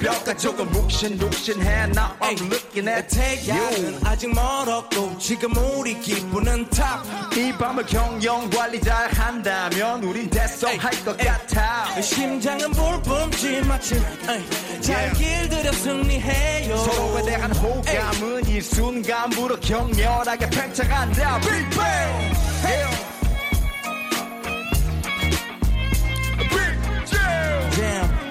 뼈가 0.00 0.34
조금 0.34 0.66
욱신욱신해. 0.72 1.90
Now 1.90 2.16
I'm 2.20 2.40
looking 2.50 2.88
at 2.88 3.50
you. 3.50 3.98
아직 4.04 4.32
멀었고 4.32 5.18
지금 5.18 5.54
우리 5.56 6.00
기분은 6.00 6.70
top. 6.70 7.04
이 7.36 7.52
밤을 7.52 7.84
경영 7.86 8.48
관리 8.50 8.80
잘 8.80 9.12
한다면 9.12 10.02
우린 10.02 10.28
대성할 10.30 10.90
것 11.04 11.16
같아. 11.18 12.00
심장은 12.00 12.70
불뿜지 12.72 13.60
마치 13.62 14.00
잘. 14.80 15.12
길들여 15.12 15.72
승리해요. 15.72 16.76
서로에 16.78 17.22
대한 17.22 17.52
호감은 17.52 18.48
이 18.48 18.60
순간부터 18.60 19.60
격렬하게 19.60 20.48
팽창한다. 20.50 21.40
Big 21.40 21.70
Bang. 21.70 22.34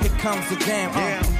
Here 0.01 0.17
comes 0.19 0.49
the 0.49 0.55
jam 0.57 0.91
uh. 0.91 0.99
Yeah. 0.99 1.38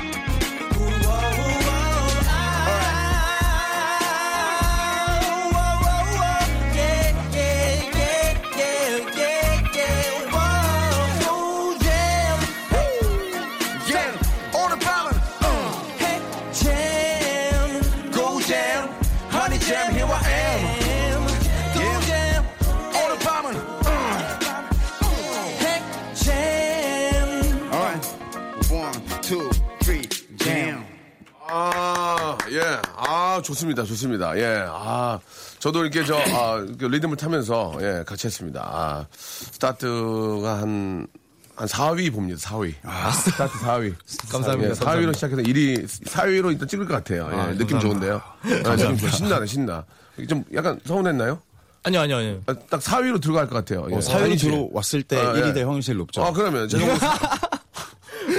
좋습니다. 33.60 33.84
좋습니다. 33.84 34.38
예. 34.38 34.66
아, 34.68 35.20
저도 35.60 35.82
이렇게 35.84 36.04
저, 36.06 36.16
아, 36.18 36.64
리듬을 36.80 37.18
타면서, 37.18 37.74
예, 37.82 38.04
같이 38.06 38.28
했습니다. 38.28 38.62
아, 38.64 39.06
스타트가 39.12 40.60
한, 40.62 41.08
한 41.56 41.68
4위 41.68 42.12
봅니다. 42.14 42.40
4위. 42.40 42.74
스타트 43.14 43.54
4위. 43.60 43.94
감사합니다. 44.32 44.74
4위 44.76 45.06
로 45.06 45.12
시작해서 45.14 45.42
1위, 45.42 45.86
4위로 46.06 46.52
일단 46.54 46.68
찍을 46.68 46.86
것 46.88 46.94
같아요. 46.96 47.30
예, 47.52 47.58
느낌 47.58 47.80
좋은데요. 47.80 48.22
아, 48.66 48.78
좋- 48.78 48.96
신나네, 49.10 49.46
신나. 49.46 49.84
좀 50.28 50.44
약간 50.54 50.80
서운했나요? 50.86 51.40
아니요, 51.84 52.02
아니요, 52.02 52.18
아니요. 52.18 52.42
아, 52.48 52.54
딱 52.70 52.80
4위로 52.82 53.22
들어갈 53.22 53.48
것 53.48 53.56
같아요. 53.56 53.88
예. 53.92 54.02
사연이 54.02 54.26
아니지? 54.32 54.50
들어왔을 54.50 55.04
때 55.04 55.18
아, 55.18 55.34
1위 55.34 55.50
예. 55.50 55.54
될 55.54 55.64
확률이 55.66 55.82
제일 55.84 55.98
높죠. 55.98 56.24
아, 56.24 56.32
그러면 56.32 56.68
제가 56.68 56.86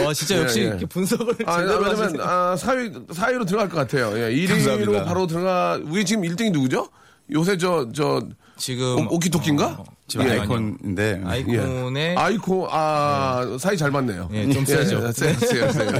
와, 0.04 0.12
진짜 0.14 0.38
역시 0.38 0.60
예, 0.60 0.64
예. 0.64 0.68
이렇게 0.68 0.86
분석을 0.86 1.36
아, 1.46 1.58
제대로 1.60 1.78
왜냐면, 1.80 2.02
하시네. 2.04 2.22
아, 2.22 2.56
4위, 2.58 3.06
4위로 3.08 3.46
들어갈 3.46 3.68
것 3.68 3.76
같아요. 3.76 4.12
예, 4.18 4.30
1위로 4.34 4.48
감사합니다. 4.48 5.04
바로 5.04 5.26
들어가, 5.26 5.78
우리 5.84 6.04
지금 6.04 6.22
1등이 6.22 6.52
누구죠? 6.52 6.88
요새 7.32 7.56
저, 7.56 7.88
저, 7.94 8.20
지금 8.56 9.06
오, 9.10 9.18
키토키인가 9.18 9.66
어, 9.78 9.84
지금 10.06 10.26
예. 10.26 10.32
아이콘인데 10.32 11.22
아이콘의 11.24 12.16
아이코, 12.16 12.68
아, 12.70 13.56
사이 13.58 13.76
잘 13.76 13.90
맞네요. 13.90 14.28
예, 14.32 14.52
좀 14.52 14.64
세죠. 14.66 15.02
예, 15.06 15.12
세, 15.12 15.32
세요, 15.34 15.72
세요. 15.72 15.90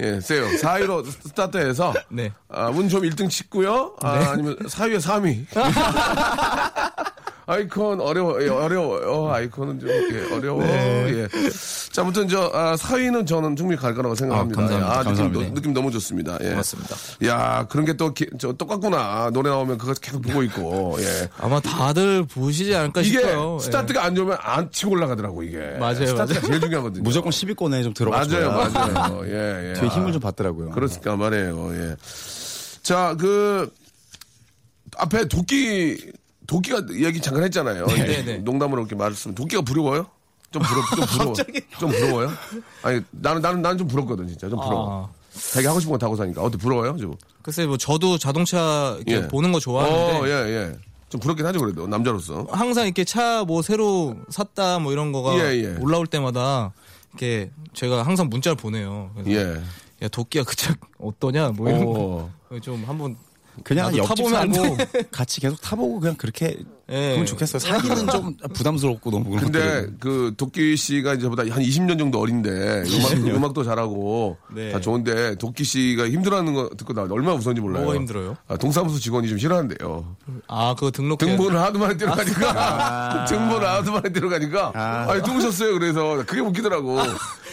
예, 0.00 0.06
예, 0.16 0.20
세요. 0.20 0.46
4위로 0.48 1.04
스타트해서, 1.08 1.92
네. 2.08 2.32
아, 2.48 2.68
운좀 2.70 3.02
1등 3.02 3.30
찍고요. 3.30 3.96
아, 4.00 4.30
아니면 4.32 4.56
4위에 4.60 4.98
3위. 5.00 5.46
아이콘 7.46 8.00
어려워, 8.00 8.40
예, 8.42 8.48
어려워. 8.48 8.98
어, 9.04 9.32
아이콘은 9.32 9.80
좀 9.80 9.88
예, 9.88 10.30
어려워. 10.34 10.62
예. 10.64 11.28
자, 11.90 12.02
아무튼 12.02 12.28
저 12.28 12.50
아, 12.54 12.76
4위는 12.76 13.26
저는 13.26 13.56
충분히 13.56 13.76
갈 13.78 13.94
거라고 13.94 14.14
생각합니다. 14.14 14.60
아, 14.60 14.66
감사합니다. 14.68 14.88
예, 14.88 14.92
아, 14.92 14.98
느낌, 14.98 15.08
감사합니다. 15.08 15.48
너- 15.48 15.54
느낌 15.54 15.72
너무 15.72 15.90
좋습니다. 15.90 16.38
예. 16.42 16.50
고맙습니다. 16.50 16.96
야, 17.26 17.66
그런 17.68 17.84
게또저 17.84 18.52
똑같구나. 18.52 19.30
노래 19.32 19.50
나오면 19.50 19.78
그거 19.78 19.92
계속 19.94 20.22
보고 20.22 20.42
있고. 20.44 20.96
예. 21.00 21.28
아마 21.38 21.58
다들 21.60 22.24
보시지 22.26 22.74
않을까 22.74 23.00
이게 23.00 23.18
싶어요. 23.18 23.58
예. 23.60 23.64
스타트가 23.64 24.04
안 24.04 24.14
좋으면 24.14 24.36
안 24.40 24.70
치고 24.70 24.92
올라가더라고 24.92 25.42
이게. 25.42 25.58
맞아요, 25.80 26.06
스타트가 26.06 26.40
맞아요. 26.40 26.46
제일 26.46 26.60
중요하거든요. 26.62 27.02
무조건 27.02 27.32
10위권에 27.32 27.82
좀 27.82 27.92
들어가죠. 27.92 28.36
맞아요, 28.50 28.92
맞아요. 28.92 29.22
예, 29.26 29.70
예. 29.70 29.72
되게 29.74 29.88
힘을 29.88 30.10
아, 30.10 30.12
좀 30.12 30.20
받더라고요. 30.20 30.70
그렇습니까 30.70 31.16
말이에요. 31.16 31.70
예. 31.74 31.96
자, 32.82 33.16
그 33.18 33.68
앞에 34.98 35.26
도끼 35.26 36.12
도끼가 36.52 36.82
얘기 36.94 37.20
잠깐 37.20 37.44
했잖아요. 37.44 37.86
네, 37.86 37.94
예. 38.18 38.22
네. 38.24 38.36
농담으로 38.38 38.82
이렇게 38.82 38.94
말씀. 38.94 39.34
도끼가 39.34 39.62
부러워요? 39.62 40.06
좀 40.50 40.62
부러, 40.62 40.82
좀 40.96 41.06
부러워. 41.06 41.34
좀 41.80 41.90
부러워요? 41.90 42.30
아니 42.82 43.00
나는 43.10 43.40
나는 43.40 43.62
나는 43.62 43.78
좀 43.78 43.88
부럽거든 43.88 44.28
진짜 44.28 44.48
좀 44.50 44.58
부러워. 44.60 45.06
아. 45.06 45.22
자기 45.52 45.66
하고 45.66 45.80
싶은 45.80 45.92
거다 45.92 46.04
하고 46.06 46.14
사니까 46.16 46.42
어때 46.42 46.58
부러워요? 46.58 46.94
좀. 46.98 47.14
글쎄 47.40 47.64
뭐 47.64 47.78
저도 47.78 48.18
자동차 48.18 48.96
이렇게 48.98 49.24
예. 49.24 49.28
보는 49.28 49.50
거 49.50 49.58
좋아하는데 49.60 50.18
어, 50.20 50.26
예, 50.28 50.32
예. 50.52 50.76
좀 51.08 51.20
부럽긴 51.20 51.46
하죠 51.46 51.58
그래도 51.60 51.86
남자로서. 51.86 52.46
항상 52.50 52.84
이렇게 52.84 53.04
차 53.04 53.44
뭐 53.44 53.62
새로 53.62 54.14
샀다 54.28 54.78
뭐 54.78 54.92
이런 54.92 55.10
거가 55.12 55.38
예, 55.38 55.54
예. 55.64 55.76
올라올 55.80 56.06
때마다 56.06 56.72
이렇게 57.12 57.50
제가 57.72 58.02
항상 58.02 58.28
문자를 58.28 58.56
보내요. 58.56 59.10
예. 59.28 59.58
야 60.02 60.08
도끼야 60.08 60.44
그차 60.44 60.74
어떠냐 60.98 61.50
뭐 61.50 61.70
이런 61.70 61.82
어. 61.86 62.30
거좀 62.50 62.84
한번 62.86 63.16
그냥 63.64 63.96
옆집 63.96 64.16
타보면 64.16 64.76
돼? 64.76 65.02
같이 65.10 65.40
계속 65.40 65.60
타보고 65.60 66.00
그냥 66.00 66.16
그렇게 66.16 66.58
예. 66.92 67.06
그러면 67.08 67.26
좋겠어요. 67.26 67.58
사기는 67.58 68.06
좀 68.08 68.36
부담스럽고 68.52 69.10
너무 69.10 69.30
그런 69.30 69.44
근데 69.44 69.58
것들은. 69.58 69.96
그 69.98 70.34
도끼 70.36 70.76
씨가 70.76 71.14
이제 71.14 71.28
보다 71.28 71.42
한 71.42 71.62
20년 71.62 71.98
정도 71.98 72.20
어린데 72.20 72.84
음악, 72.86 73.12
음악도 73.36 73.64
잘하고 73.64 74.36
네. 74.54 74.70
다 74.72 74.78
좋은데 74.80 75.36
도끼 75.36 75.64
씨가 75.64 76.08
힘들어하는 76.10 76.52
거 76.52 76.68
듣고 76.76 76.92
나 76.92 77.02
얼마나 77.10 77.36
무서운지 77.36 77.60
몰라요. 77.62 77.84
뭐가 77.84 77.98
힘들어요? 77.98 78.36
아, 78.46 78.56
동사무소 78.56 78.98
직원이 78.98 79.28
좀 79.28 79.38
싫어한대요. 79.38 80.16
아 80.48 80.74
그거 80.74 80.90
등록 80.90 81.18
등본을 81.18 81.58
하도 81.58 81.78
많이 81.78 81.94
아. 81.94 81.96
들어가니까 81.96 83.24
등본을 83.28 83.66
하도 83.68 83.92
많이 83.92 84.12
들어가니까 84.12 84.72
아. 84.74 85.14
니 85.14 85.22
누구셨어요? 85.22 85.78
그래서 85.78 86.22
그게 86.26 86.40
웃기더라고. 86.40 86.98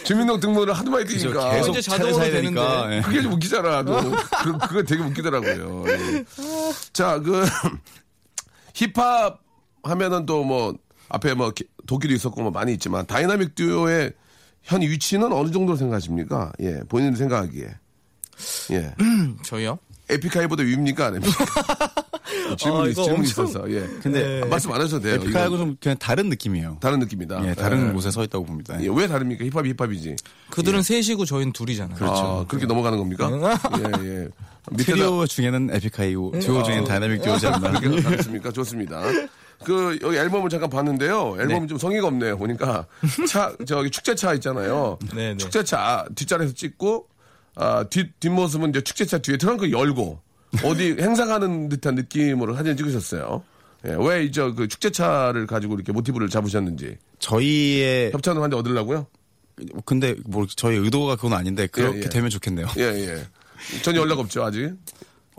주민등 0.04 0.40
등본을 0.40 0.74
하도 0.74 0.90
많이 0.90 1.04
뛰니까 1.06 1.50
계속 1.50 1.70
이제 1.72 1.82
자동으로 1.82 2.16
사야 2.16 2.30
되니까. 2.30 2.96
예. 2.96 3.00
그게 3.02 3.22
좀 3.22 3.32
웃기잖아. 3.34 3.84
또. 3.84 4.00
그, 4.42 4.58
그거 4.68 4.82
되게 4.82 5.02
웃기더라고요. 5.02 5.84
예. 5.88 6.24
자, 6.92 7.18
그, 7.20 7.44
힙합 8.74 9.40
하면은 9.82 10.26
또 10.26 10.44
뭐, 10.44 10.74
앞에 11.08 11.34
뭐, 11.34 11.50
기- 11.50 11.64
도끼도 11.86 12.14
있었고 12.14 12.42
뭐 12.42 12.50
많이 12.50 12.72
있지만, 12.74 13.06
다이나믹 13.06 13.54
듀오의 13.54 14.12
현 14.62 14.82
위치는 14.82 15.32
어느 15.32 15.50
정도로 15.50 15.76
생각하십니까? 15.76 16.52
예, 16.60 16.80
본인 16.88 17.14
생각하기에. 17.16 17.68
예. 18.72 18.94
저희요? 19.44 19.78
에픽하이보다 20.10 20.62
위입니까? 20.62 21.06
아닙니까? 21.06 21.44
질문이, 22.58 22.94
아, 22.96 23.02
엄청- 23.02 23.22
있어서, 23.24 23.70
예. 23.70 23.86
근데 24.02 24.44
말씀 24.44 24.72
안 24.72 24.80
하셔도 24.80 25.02
돼요. 25.02 25.14
에픽하고 25.16 25.46
이건 25.54 25.58
좀 25.58 25.76
그냥 25.80 25.98
다른 25.98 26.28
느낌이에요. 26.28 26.78
다른 26.80 26.98
느낌이다. 27.00 27.48
예, 27.48 27.54
다른 27.54 27.88
예. 27.88 27.92
곳에 27.92 28.10
서 28.10 28.22
있다고 28.24 28.44
봅니다. 28.44 28.80
예, 28.82 28.88
왜 28.92 29.06
다릅니까? 29.08 29.44
힙합이 29.44 29.74
힙합이지. 29.76 30.16
그들은 30.50 30.82
셋이고 30.82 31.24
저희는 31.24 31.52
둘이잖아요. 31.52 31.98
아, 32.00 32.44
그렇게 32.46 32.66
넘어가는 32.66 32.98
겁니까? 32.98 33.30
예, 33.78 34.04
예. 34.06 34.28
밑에다 34.72 34.92
트리오 34.92 35.26
중에는 35.26 35.70
에픽하이고 35.72 36.38
듀오 36.40 36.62
중에는 36.62 36.84
다이나믹 36.84 37.22
듀오지 37.22 37.46
않나. 37.46 37.72
그렇게 37.80 38.00
하겠습니까? 38.02 38.52
좋습니다. 38.52 39.02
그 39.64 39.98
여기 40.02 40.16
앨범을 40.16 40.48
잠깐 40.48 40.70
봤는데요. 40.70 41.36
앨범이 41.38 41.66
좀 41.66 41.76
성의가 41.78 42.06
없네요. 42.06 42.38
보니까 42.38 42.86
차 43.28 43.52
저기 43.66 43.90
축제차 43.90 44.34
있잖아요. 44.34 44.98
네, 45.14 45.30
네. 45.30 45.36
축제차 45.36 46.06
뒷자리에서 46.14 46.54
찍고 46.54 47.06
아, 47.60 47.84
뒷 47.90 48.18
뒷모습은 48.20 48.70
이제 48.70 48.80
축제차 48.80 49.18
뒤에 49.18 49.36
트렁크 49.36 49.70
열고 49.70 50.18
어디 50.64 50.96
행사 50.98 51.26
가는 51.26 51.68
듯한 51.68 51.94
느낌으로 51.94 52.56
사진 52.56 52.74
찍으셨어요. 52.74 53.44
예, 53.86 53.96
왜 53.98 54.24
이제 54.24 54.50
그 54.52 54.66
축제차를 54.66 55.46
가지고 55.46 55.74
이렇게 55.74 55.92
모티브를 55.92 56.30
잡으셨는지 56.30 56.96
저희의 57.18 58.12
협찬을 58.12 58.42
한데 58.42 58.56
얻으려고요? 58.56 59.06
근데 59.84 60.14
뭐 60.24 60.46
저희 60.56 60.76
의도가 60.78 61.16
그건 61.16 61.34
아닌데 61.34 61.66
그렇게 61.66 61.98
예, 61.98 62.02
예. 62.04 62.08
되면 62.08 62.30
좋겠네요. 62.30 62.66
예, 62.78 62.82
예. 62.82 63.26
전혀 63.82 64.00
연락 64.00 64.18
없죠 64.20 64.42
아직. 64.42 64.72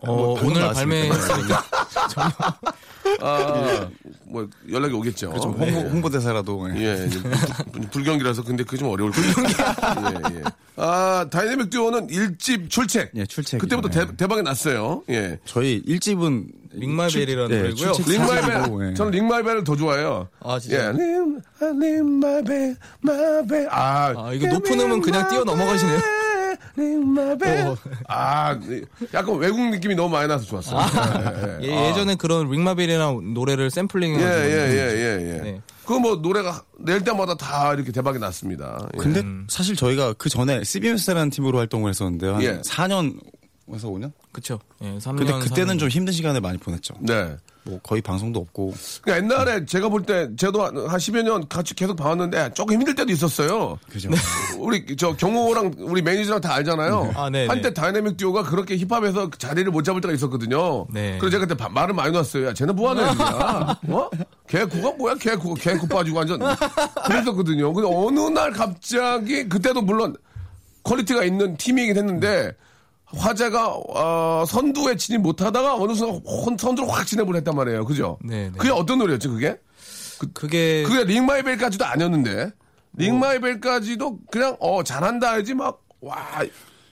어, 0.02 0.16
뭐 0.16 0.40
오늘. 0.44 0.74
발매했으니까 0.74 1.64
아, 3.22 3.88
뭐 4.26 4.48
연락이 4.72 4.94
오겠죠. 4.94 5.34
좀 5.42 5.52
홍보, 5.54 5.66
홍보대사라도 5.90 6.70
예. 6.76 6.82
예, 7.06 7.10
불- 7.72 7.82
불경기라서 7.90 8.44
근데 8.44 8.64
그게 8.64 8.78
좀 8.78 8.90
어려울 8.90 9.12
거예요. 9.12 9.34
예, 10.32 10.38
예. 10.38 10.44
아, 10.78 11.26
다이내믹 11.30 11.70
듀오는 11.70 12.10
일집 12.10 12.70
출첵. 12.70 13.10
예, 13.16 13.26
출첵이죠. 13.26 13.58
그때부터 13.60 14.02
예. 14.02 14.08
대, 14.18 14.28
박이 14.28 14.42
났어요. 14.44 15.04
예. 15.10 15.40
저희 15.46 15.84
1집은 15.84 16.46
Ring 16.74 16.92
My 16.92 17.01
Bell이라는 17.01 17.52
예, 17.52 17.62
노래고요. 17.62 17.92
출첵. 17.94 18.28
사진이고, 18.28 18.90
예. 18.90 18.94
저는 18.94 19.12
Ring 19.12 19.28
My 19.28 19.36
Bell을 19.36 19.64
더 19.64 19.76
좋아해요. 19.76 20.28
아, 20.40 20.58
진짜요? 20.60 20.94
예. 20.94 20.98
링, 20.98 21.42
아, 21.60 21.66
Ring 21.66 22.06
My 22.06 22.26
Bell, 22.26 22.76
마벨. 23.02 23.68
아, 23.70 24.14
아, 24.18 24.34
이거 24.34 24.48
높은 24.48 24.80
음은 24.80 25.02
그냥 25.02 25.28
뛰어 25.30 25.44
넘어가시네요. 25.44 26.00
링마벨. 26.76 27.68
어. 27.68 27.78
아, 28.08 28.58
약간 29.14 29.38
외국 29.38 29.60
느낌이 29.70 29.96
너무 29.96 30.10
많이 30.10 30.28
나서 30.28 30.46
좋았어요. 30.46 30.80
예, 31.62 31.68
예. 31.68 31.72
예, 31.72 31.90
예 31.90 31.94
전에 31.94 32.16
그런 32.16 32.50
링마벨이라는 32.50 33.34
노래를 33.34 33.70
샘플링 33.70 34.20
예, 34.20 34.24
예, 34.24 34.26
예, 34.26 34.96
예, 34.96 35.34
예. 35.34 35.42
네. 35.42 35.62
그뭐 35.86 36.18
노래가 36.18 36.64
낼 36.80 37.04
때마다 37.04 37.36
다 37.36 37.74
이렇게 37.74 37.92
대박이 37.92 38.20
났습니다. 38.20 38.88
예. 38.94 38.98
근데 38.98 39.24
사실 39.50 39.76
저희가 39.76 40.14
그 40.14 40.30
전에 40.30 40.64
CBS라는 40.64 41.30
팀으로 41.30 41.58
활동을 41.58 41.90
했었는데요. 41.90 42.36
한 42.36 42.44
예. 42.44 42.62
4년 42.62 43.20
에서 43.74 43.88
5년? 43.90 44.12
그쵸. 44.32 44.60
예, 44.82 44.98
3년. 44.98 45.18
근데 45.18 45.40
그때는 45.40 45.78
좀 45.78 45.90
힘든 45.90 46.14
시간을 46.14 46.42
많이 46.42 46.58
보냈죠. 46.58 46.94
네. 47.00 47.38
뭐 47.64 47.80
거의 47.84 48.02
방송도 48.02 48.40
없고. 48.40 48.74
그러니까 49.02 49.24
옛날에 49.38 49.66
제가 49.66 49.90
볼때 49.90 50.30
저도 50.36 50.64
한, 50.64 50.76
한 50.78 50.98
10여 50.98 51.22
년 51.24 51.48
같이 51.48 51.76
계속 51.76 51.96
봐왔는데 51.96 52.54
조금 52.54 52.76
힘들 52.76 52.96
때도 52.96 53.12
있었어요. 53.12 53.78
그죠. 53.90 54.10
우리 54.58 54.96
저 54.96 55.16
경호랑 55.16 55.76
우리 55.78 56.02
매니저랑 56.02 56.42
다 56.42 56.56
알잖아요. 56.56 57.12
아, 57.16 57.30
네, 57.30 57.46
한때 57.46 57.70
네. 57.70 57.74
다이내믹 57.74 58.18
듀오가 58.18 58.44
그렇게 58.44 58.78
힙합에서 58.78 59.30
그 59.30 59.38
자리를 59.38 59.70
못 59.72 59.84
잡을 59.84 60.02
때가 60.02 60.14
있었거든요. 60.14 60.88
네. 60.90 61.18
그래서 61.20 61.38
제가 61.38 61.46
그때 61.46 61.56
바- 61.56 61.70
말을 61.70 61.94
많이 61.94 62.12
놨어요. 62.12 62.48
야, 62.48 62.54
쟤는 62.54 62.76
뭐 62.76 62.90
하는 62.90 63.04
애들이야? 63.08 63.80
어? 63.96 64.10
개코가 64.48 64.92
뭐야? 64.98 65.16
개코, 65.16 65.54
개코 65.54 65.88
빠지고 65.88 66.18
완전 66.18 66.40
그랬었거든요. 67.06 67.74
근데 67.74 67.90
어느 67.94 68.20
날 68.32 68.52
갑자기 68.52 69.48
그때도 69.48 69.82
물론 69.82 70.16
quality가 70.84 71.24
있는 71.24 71.56
팀이긴 71.58 71.96
했는데 71.96 72.52
화제가 73.16 73.74
어, 73.76 74.44
선두에 74.48 74.96
진입 74.96 75.22
못하다가 75.22 75.76
어느 75.76 75.94
순간 75.94 76.22
혼- 76.26 76.58
선두로 76.58 76.88
확 76.88 77.06
진입을 77.06 77.36
했단 77.38 77.56
말이에요. 77.56 77.86
그죠? 77.86 78.18
네, 78.24 78.50
네. 78.50 78.52
그게 78.58 78.70
어떤 78.72 78.98
노래였죠, 79.00 79.30
그게? 79.32 79.58
그게 80.34 80.84
그게 80.84 81.04
링마이벨까지도 81.04 81.84
아니었는데 81.86 82.52
링마이벨까지도 82.98 84.20
그냥 84.32 84.56
어 84.60 84.84
잘한다 84.84 85.32
하지 85.34 85.54
막 85.54 85.80
와 86.04 86.18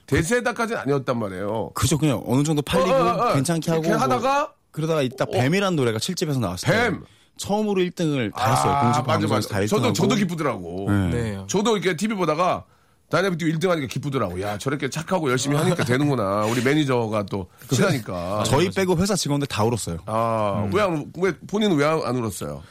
대세다까지는 0.06 0.82
아니었단 0.82 1.18
말이에요. 1.18 1.72
그죠. 1.74 1.98
그냥 1.98 2.22
어느 2.28 2.44
정도 2.44 2.62
팔리고 2.62 2.92
어, 2.92 2.96
어, 2.96 3.30
어. 3.30 3.34
괜찮게 3.34 3.72
하고. 3.72 3.84
뭐 3.88 3.98
하다가 3.98 4.54
그러다가 4.72 5.02
이따 5.02 5.26
BAAAM이란 5.26 5.76
노래가 5.76 5.98
7집에서 5.98 6.40
나왔어요. 6.40 6.72
BAAAM. 6.72 7.04
처음으로 7.38 7.82
1등을 7.82 8.32
다 8.36 8.52
했어요. 8.52 8.80
공식 8.82 9.04
방송에서 9.06 9.48
다 9.50 9.60
1등. 9.62 9.70
저도 9.70 9.94
저도 9.94 10.14
기쁘더라고. 10.16 10.92
네. 11.12 11.44
저도 11.48 11.78
이렇게 11.78 11.96
TV 11.98 12.16
보다가 12.18 12.66
다이나믹 13.10 13.40
듀오 13.40 13.50
1등 13.50 13.68
하니까 13.70 13.88
기쁘더라고. 13.88 14.40
야 14.42 14.58
저렇게 14.58 14.90
착하고 14.90 15.30
열심히 15.32 15.56
하니까 15.58 15.84
되는구나. 15.84 16.46
우리 16.46 16.62
매니저가 16.62 17.24
또 17.24 17.48
친하니까. 17.72 18.44
저희 18.46 18.70
빼고 18.70 18.98
회사 18.98 19.16
직원들 19.16 19.48
다 19.48 19.64
울었어요. 19.64 19.98
아, 20.06 20.70
왜, 20.74 20.82
안, 20.82 21.12
왜, 21.18 21.32
본인은 21.48 21.76
왜 21.76 21.86
안 21.86 22.16
울었어요? 22.16 22.62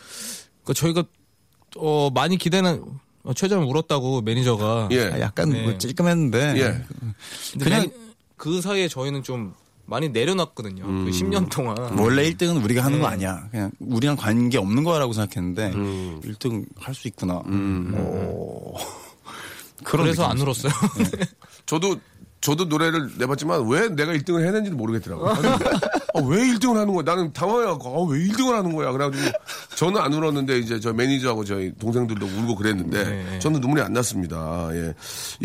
그 0.64 0.72
저희가 0.74 1.02
어 1.76 2.08
많이 2.14 2.36
기대는 2.38 2.82
어, 3.24 3.32
최자는 3.34 3.64
울었다고 3.66 4.22
매니저가. 4.22 4.88
예. 4.92 5.10
아, 5.12 5.20
약간 5.20 5.50
네. 5.50 5.62
뭐 5.64 5.76
찔끔했는데 5.76 6.54
예. 6.56 6.84
근데 7.52 7.64
그냥- 7.64 7.82
매니- 7.86 7.92
그 8.36 8.60
사이에 8.62 8.86
저희는 8.86 9.24
좀 9.24 9.52
많이 9.86 10.08
내려놨거든요. 10.10 10.84
음. 10.84 11.04
그 11.04 11.10
10년 11.10 11.50
동안. 11.50 11.76
원래 11.98 12.30
1등은 12.30 12.62
우리가 12.62 12.84
하는 12.84 13.00
거 13.00 13.08
네. 13.08 13.14
아니야. 13.14 13.48
그냥 13.50 13.70
우리랑 13.80 14.16
관계 14.16 14.56
없는 14.58 14.84
거라고 14.84 15.12
생각했는데 15.12 15.72
음. 15.74 16.20
1등 16.24 16.64
할 16.76 16.94
수 16.94 17.08
있구나. 17.08 17.38
오. 17.38 18.74
그런 19.84 20.04
그래서 20.06 20.24
안 20.24 20.38
울었어요. 20.38 20.72
저도 21.66 21.96
저도 22.40 22.66
노래를 22.66 23.10
내봤지만 23.18 23.68
왜 23.68 23.88
내가 23.88 24.12
1등을 24.12 24.46
해낸지도 24.46 24.76
모르겠더라고요. 24.76 25.28
아니, 25.28 25.48
아, 25.48 26.20
왜 26.24 26.38
1등을 26.52 26.74
하는 26.74 26.94
거야? 26.94 27.02
나는 27.02 27.32
당황해갖고 27.32 27.88
아, 27.88 28.12
왜 28.12 28.20
1등을 28.26 28.52
하는 28.52 28.74
거야? 28.74 28.92
그래가지고 28.92 29.38
저는 29.76 30.00
안 30.00 30.12
울었는데 30.12 30.58
이제 30.58 30.78
저 30.78 30.92
매니저하고 30.92 31.44
저희 31.44 31.72
동생들도 31.78 32.24
울고 32.24 32.54
그랬는데 32.54 33.04
네. 33.04 33.38
저는 33.40 33.60
눈물이 33.60 33.82
안 33.82 33.92
났습니다. 33.92 34.68
예. 34.72 34.94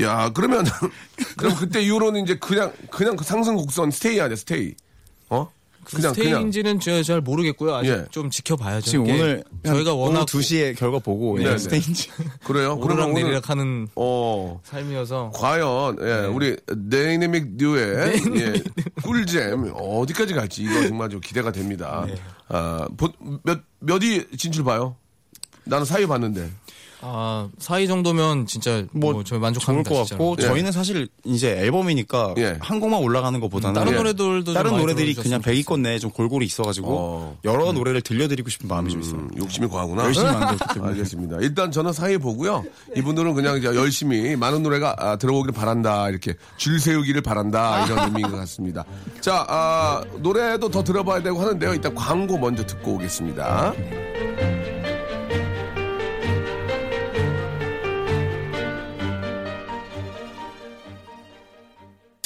야 0.03 0.29
그러면 0.33 0.65
그럼 1.37 1.55
그때 1.55 1.81
이후로는 1.81 2.23
이제 2.23 2.35
그냥 2.37 2.71
그냥 2.91 3.15
그 3.15 3.23
상승 3.23 3.55
곡선 3.55 3.89
스테이 3.89 4.21
아니야 4.21 4.35
스테이? 4.35 4.75
어? 5.29 5.49
그냥 5.85 6.13
그냥 6.13 6.13
스테이인지는 6.13 6.79
제가 6.79 7.03
잘 7.03 7.21
모르겠고요. 7.21 7.75
아직 7.75 7.89
예. 7.89 8.05
좀 8.11 8.29
지켜봐야죠. 8.29 8.89
지금 8.89 9.05
오늘 9.09 9.43
저희가 9.65 9.93
오늘 9.93 10.13
워낙 10.15 10.25
2시에 10.25 10.77
결과 10.77 10.99
보고 10.99 11.37
네, 11.37 11.45
예, 11.45 11.49
네. 11.51 11.57
스테인지 11.57 12.09
그래요? 12.45 12.77
그러면 12.79 13.13
내리락 13.13 13.49
하는 13.49 13.87
어. 13.95 14.59
삶이어서 14.63 15.31
과연 15.35 15.97
예, 16.01 16.25
우리 16.27 16.55
다이내믹 16.91 17.57
듀오의 17.57 18.21
예, 18.37 18.53
꿀잼 19.03 19.71
어디까지 19.75 20.33
갈지 20.33 20.63
이거 20.63 20.87
정말 20.87 21.09
좀 21.09 21.19
기대가 21.21 21.51
됩니다. 21.51 22.05
아, 22.49 22.87
보- 22.97 23.11
몇 23.43 23.59
몇이 23.79 24.25
진출 24.37 24.63
봐요? 24.63 24.95
나는 25.65 25.85
사위 25.85 26.05
봤는데. 26.05 26.49
아, 27.05 27.49
사이 27.59 27.85
정도면 27.87 28.45
진짜 28.45 28.85
뭐, 28.91 29.11
뭐 29.11 29.23
저희 29.23 29.29
좋을 29.31 29.39
만족합니다. 29.41 29.89
것 29.89 30.05
진짜로. 30.05 30.29
같고 30.31 30.41
예. 30.41 30.47
저희는 30.47 30.71
사실 30.71 31.09
이제 31.25 31.49
앨범이니까 31.59 32.35
예. 32.37 32.57
한 32.61 32.79
곡만 32.79 33.01
올라가는 33.01 33.37
것보다는 33.41 33.73
다른 33.73 33.91
예. 33.93 33.97
노래들도 33.97 34.43
좀 34.45 34.53
다른 34.53 34.77
노래들이 34.77 35.13
그냥 35.15 35.41
100위권 35.41 35.81
내에 35.81 35.99
좀 35.99 36.11
골고루 36.11 36.45
있어가지고 36.45 36.87
어. 36.89 37.37
여러 37.43 37.71
노래를 37.73 38.01
들려드리고 38.01 38.49
싶은 38.49 38.69
마음이 38.69 38.89
좀 38.89 39.01
있어요. 39.01 39.15
음, 39.19 39.29
욕심이 39.37 39.67
과하구나. 39.67 40.05
열심히 40.05 40.25
만들었기 40.31 40.73
때문에. 40.75 40.91
알겠습니다. 40.93 41.37
일단 41.41 41.71
저는 41.71 41.91
사위 41.91 42.17
보고요. 42.17 42.63
이분들은 42.95 43.33
그냥 43.33 43.57
이제 43.57 43.67
열심히 43.67 44.35
많은 44.37 44.63
노래가 44.63 44.95
아, 44.97 45.15
들어오기를 45.17 45.53
바란다. 45.53 46.07
이렇게 46.09 46.35
줄 46.57 46.79
세우기를 46.79 47.21
바란다. 47.21 47.85
이런 47.85 47.99
의미인 48.07 48.29
것 48.31 48.37
같습니다. 48.37 48.85
자, 49.19 49.45
아, 49.49 50.01
노래도 50.19 50.69
더 50.69 50.83
들어봐야 50.83 51.21
되고 51.21 51.39
하는데요. 51.41 51.73
일단 51.73 51.93
광고 51.93 52.37
먼저 52.37 52.65
듣고 52.65 52.93
오겠습니다. 52.93 53.73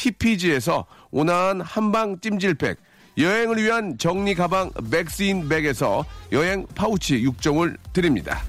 TPG에서 0.00 0.86
온화한 1.10 1.60
한방 1.60 2.18
찜질팩, 2.20 2.78
여행을 3.18 3.62
위한 3.62 3.98
정리 3.98 4.34
가방 4.34 4.70
맥스인 4.90 5.46
백에서 5.46 6.06
여행 6.32 6.66
파우치 6.74 7.22
6종을 7.22 7.76
드립니다. 7.92 8.42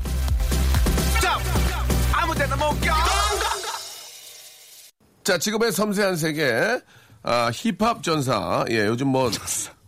자, 5.24 5.38
직업의 5.38 5.74
섬세한 5.74 6.16
세계, 6.16 6.80
아, 7.22 7.52
힙합 7.54 8.02
전사, 8.02 8.64
예, 8.70 8.86
요즘 8.86 9.08
뭐, 9.08 9.30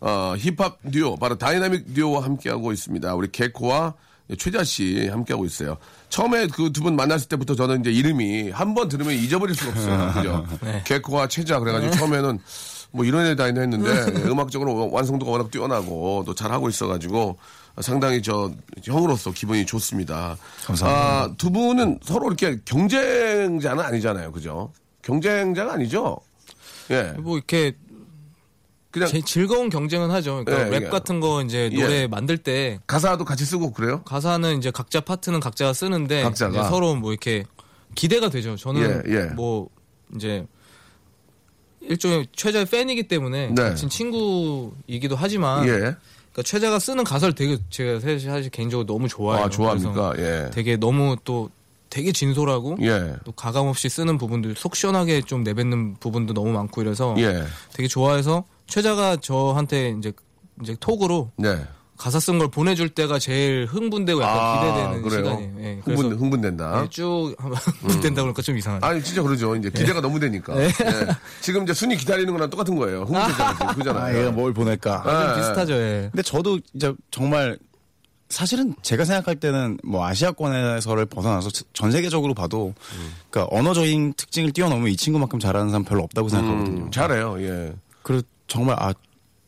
어, 0.01 0.35
힙합 0.37 0.79
듀오, 0.91 1.15
바로 1.15 1.37
다이나믹 1.37 1.93
듀오와 1.93 2.25
함께하고 2.25 2.73
있습니다. 2.73 3.15
우리 3.15 3.31
개코와 3.31 3.93
최자 4.37 4.63
씨 4.63 5.07
함께하고 5.07 5.45
있어요. 5.45 5.77
처음에 6.13 6.45
그 6.47 6.69
두 6.71 6.83
분 6.83 6.95
만났을 6.95 7.27
때부터 7.27 7.55
저는 7.55 7.79
이제 7.81 7.91
이름이 7.91 8.51
한 8.51 8.75
번 8.75 8.87
들으면 8.87 9.13
잊어버릴 9.15 9.55
수가 9.55 9.71
없어요. 9.71 10.13
그죠? 10.13 10.45
개코와 10.85 11.27
최자, 11.27 11.59
그래가지고 11.59 11.91
처음에는 11.93 12.39
뭐 12.91 13.03
이런 13.03 13.25
애가 13.25 13.40
다 13.40 13.47
있나 13.47 13.61
했는데 13.61 13.89
예, 13.89 14.29
음악적으로 14.29 14.91
완성도가 14.91 15.31
워낙 15.31 15.49
뛰어나고 15.49 16.23
또 16.27 16.35
잘하고 16.35 16.69
있어가지고 16.69 17.37
상당히 17.81 18.21
저 18.21 18.51
형으로서 18.83 19.31
기분이 19.31 19.65
좋습니다. 19.65 20.37
감사합니다. 20.67 21.01
아, 21.23 21.33
두 21.39 21.49
분은 21.49 21.99
서로 22.03 22.27
이렇게 22.27 22.59
경쟁자는 22.63 23.83
아니잖아요. 23.83 24.31
그죠? 24.31 24.71
경쟁자가 25.01 25.73
아니죠? 25.73 26.17
예. 26.91 27.13
뭐 27.17 27.37
이렇게 27.37 27.75
그냥 28.93 29.09
제 29.09 29.21
즐거운 29.21 29.71
경쟁은 29.71 30.11
하죠. 30.11 30.43
그러니까 30.45 30.67
예, 30.67 30.79
랩 30.79 30.89
같은 30.91 31.19
거 31.19 31.41
이제 31.41 31.67
예. 31.73 31.81
노래 31.81 32.07
만들 32.07 32.37
때 32.37 32.79
가사도 32.85 33.25
같이 33.25 33.43
쓰고 33.43 33.73
그래요? 33.73 34.03
가사는 34.03 34.55
이제 34.59 34.69
각자 34.69 35.01
파트는 35.01 35.39
각자가 35.39 35.73
쓰는데 35.73 36.21
각자가. 36.21 36.69
서로 36.69 36.93
뭐 36.93 37.11
이렇게 37.11 37.43
기대가 37.95 38.29
되죠. 38.29 38.55
저는 38.55 39.03
예, 39.07 39.15
예. 39.15 39.23
뭐 39.33 39.67
이제 40.15 40.45
일종의 41.81 42.27
최자의 42.35 42.67
팬이기 42.67 43.07
때문에 43.07 43.47
네. 43.47 43.55
같은 43.55 43.89
친구이기도 43.89 45.15
하지만 45.15 45.65
예. 45.65 45.71
그러니까 45.71 46.43
최자가 46.45 46.77
쓰는 46.77 47.03
가사를 47.03 47.33
되게 47.33 47.57
제가 47.71 47.99
사실, 47.99 48.51
개인적으로 48.51 48.85
너무 48.85 49.07
좋아해요. 49.07 49.45
아, 49.45 49.49
좋아합니까? 49.49 50.13
예. 50.19 50.51
되게 50.53 50.77
너무 50.77 51.17
또 51.23 51.49
되게 51.89 52.11
진솔하고 52.11 52.77
예. 52.81 53.15
또 53.25 53.31
가감 53.31 53.65
없이 53.65 53.89
쓰는 53.89 54.19
부분들 54.19 54.53
속 54.55 54.75
시원하게 54.75 55.23
좀 55.23 55.43
내뱉는 55.43 55.95
부분도 55.99 56.35
너무 56.35 56.51
많고 56.51 56.83
이래서 56.83 57.15
예. 57.17 57.43
되게 57.73 57.87
좋아해서 57.87 58.45
최자가 58.67 59.17
저한테 59.17 59.95
이제 59.97 60.11
이제 60.61 60.75
톡으로 60.79 61.31
네. 61.37 61.65
가사 61.97 62.19
쓴 62.19 62.37
걸 62.39 62.49
보내줄 62.49 62.89
때가 62.89 63.19
제일 63.19 63.65
흥분되고 63.65 64.21
약간 64.21 64.37
아, 64.39 64.59
기대되는 64.59 65.01
그래요? 65.03 65.23
시간이에요. 65.23 65.53
예, 65.59 65.81
그래서 65.85 66.01
흥분, 66.01 66.19
흥분된다. 66.19 66.83
예, 66.83 66.89
쭉 66.89 67.35
흥분된다 67.39 68.21
그러니까 68.23 68.41
좀 68.41 68.57
이상하죠. 68.57 68.85
아니, 68.85 69.01
진짜 69.03 69.21
그러죠. 69.21 69.55
이제 69.55 69.69
기대가 69.69 70.01
너무 70.01 70.19
되니까. 70.19 70.59
예. 70.61 70.69
지금 71.41 71.63
이제 71.63 71.73
순위 71.73 71.95
기다리는 71.95 72.31
거랑 72.33 72.49
똑같은 72.49 72.75
거예요. 72.75 73.03
흥분되잖아요. 73.07 73.55
아, 73.59 73.73
그잖아요. 73.75 74.19
얘가 74.19 74.31
뭘 74.31 74.53
보낼까. 74.53 75.03
아, 75.05 75.27
좀 75.33 75.35
비슷하죠. 75.43 75.73
예. 75.73 76.09
근데 76.11 76.23
저도 76.23 76.59
이제 76.73 76.93
정말 77.11 77.57
사실은 78.29 78.73
제가 78.81 79.05
생각할 79.05 79.35
때는 79.35 79.77
뭐 79.83 80.05
아시아권에서를 80.07 81.05
벗어나서 81.05 81.51
전 81.73 81.91
세계적으로 81.91 82.33
봐도 82.33 82.73
그러니까 83.29 83.55
언어적인 83.55 84.15
특징을 84.17 84.51
뛰어넘으면 84.51 84.91
이 84.91 84.97
친구만큼 84.97 85.37
잘하는 85.39 85.69
사람 85.69 85.83
별로 85.85 86.01
없다고 86.03 86.27
생각하거든요. 86.29 86.85
음, 86.85 86.91
잘해요. 86.91 87.37
예. 87.41 87.73
그리고 88.03 88.23
정말 88.47 88.75
아 88.79 88.93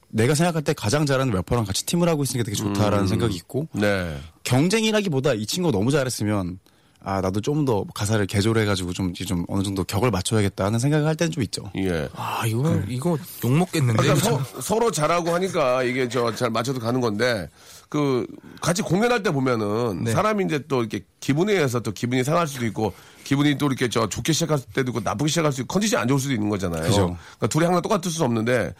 내가 0.10 0.34
생각할 0.34 0.64
때 0.64 0.74
가장 0.74 1.06
잘하는 1.06 1.34
래퍼랑 1.34 1.66
같이 1.66 1.86
팀을 1.86 2.08
하고 2.08 2.24
있으니까 2.24 2.44
되게 2.46 2.56
좋다라는 2.56 3.08
생각이 3.08 3.36
있고 3.36 3.68
네. 3.74 4.18
경쟁이라기보다 4.44 5.34
이 5.34 5.46
친구가 5.46 5.78
너무 5.78 5.92
잘했으면 5.92 6.60
아 7.04 7.22
나도 7.22 7.40
좀 7.42 7.66
더 7.66 7.84
가사를 7.94 8.26
개조해가지고 8.26 8.94
좀 8.94 9.12
이제 9.12 9.26
좀 9.26 9.46
어느 9.48 9.62
정도 9.62 9.84
격을 9.84 10.10
맞춰야겠다 10.10 10.66
하는 10.66 10.80
생각을 10.80 11.06
할 11.06 11.16
때는 11.16 11.32
좀 11.32 11.44
있죠. 11.44 11.70
예. 11.78 12.10
아 12.16 12.44
이거 12.48 12.82
이거 12.88 13.18
욕 13.44 13.52
먹겠는데. 13.52 14.02
그러니까 14.02 14.28
서, 14.28 14.62
서로 14.62 14.90
잘하고 14.90 15.32
하니까 15.34 15.84
이게 15.84 16.08
저 16.10 16.34
잘 16.34 16.50
맞춰도 16.50 16.80
가는 16.80 17.02
건데 17.02 17.48
그 17.90 18.26
같이 18.62 18.82
공연할 18.82 19.24
때 19.24 19.32
보면은 19.32 20.04
네. 20.04 20.12
사람이 20.12 20.46
이제 20.46 20.64
또 20.68 20.82
이렇게 20.82 21.02
기분에 21.20 21.54
의해서 21.54 21.80
또 21.80 21.92
기분이 21.92 22.24
상할 22.24 22.48
수도 22.48 22.66
있고 22.66 22.94
기분이 23.24 23.58
또 23.58 23.68
이렇게 23.68 23.90
저 23.90 24.08
좋게 24.08 24.34
시작할 24.34 24.60
때도 24.74 24.92
있고 24.92 25.00
나쁘게 25.02 25.30
시작할 25.30 25.52
수 25.52 25.62
있고 25.62 25.74
컨디션이 25.74 26.02
안 26.02 26.08
좋을 26.08 26.20
수도 26.20 26.34
있는 26.34 26.50
거잖아요. 26.50 26.84
그죠. 26.84 27.18
그러니까 27.38 27.48
둘이 27.48 27.66
항상 27.66 27.82
똑같을 27.82 28.12
수 28.12 28.24
없는데 28.24 28.74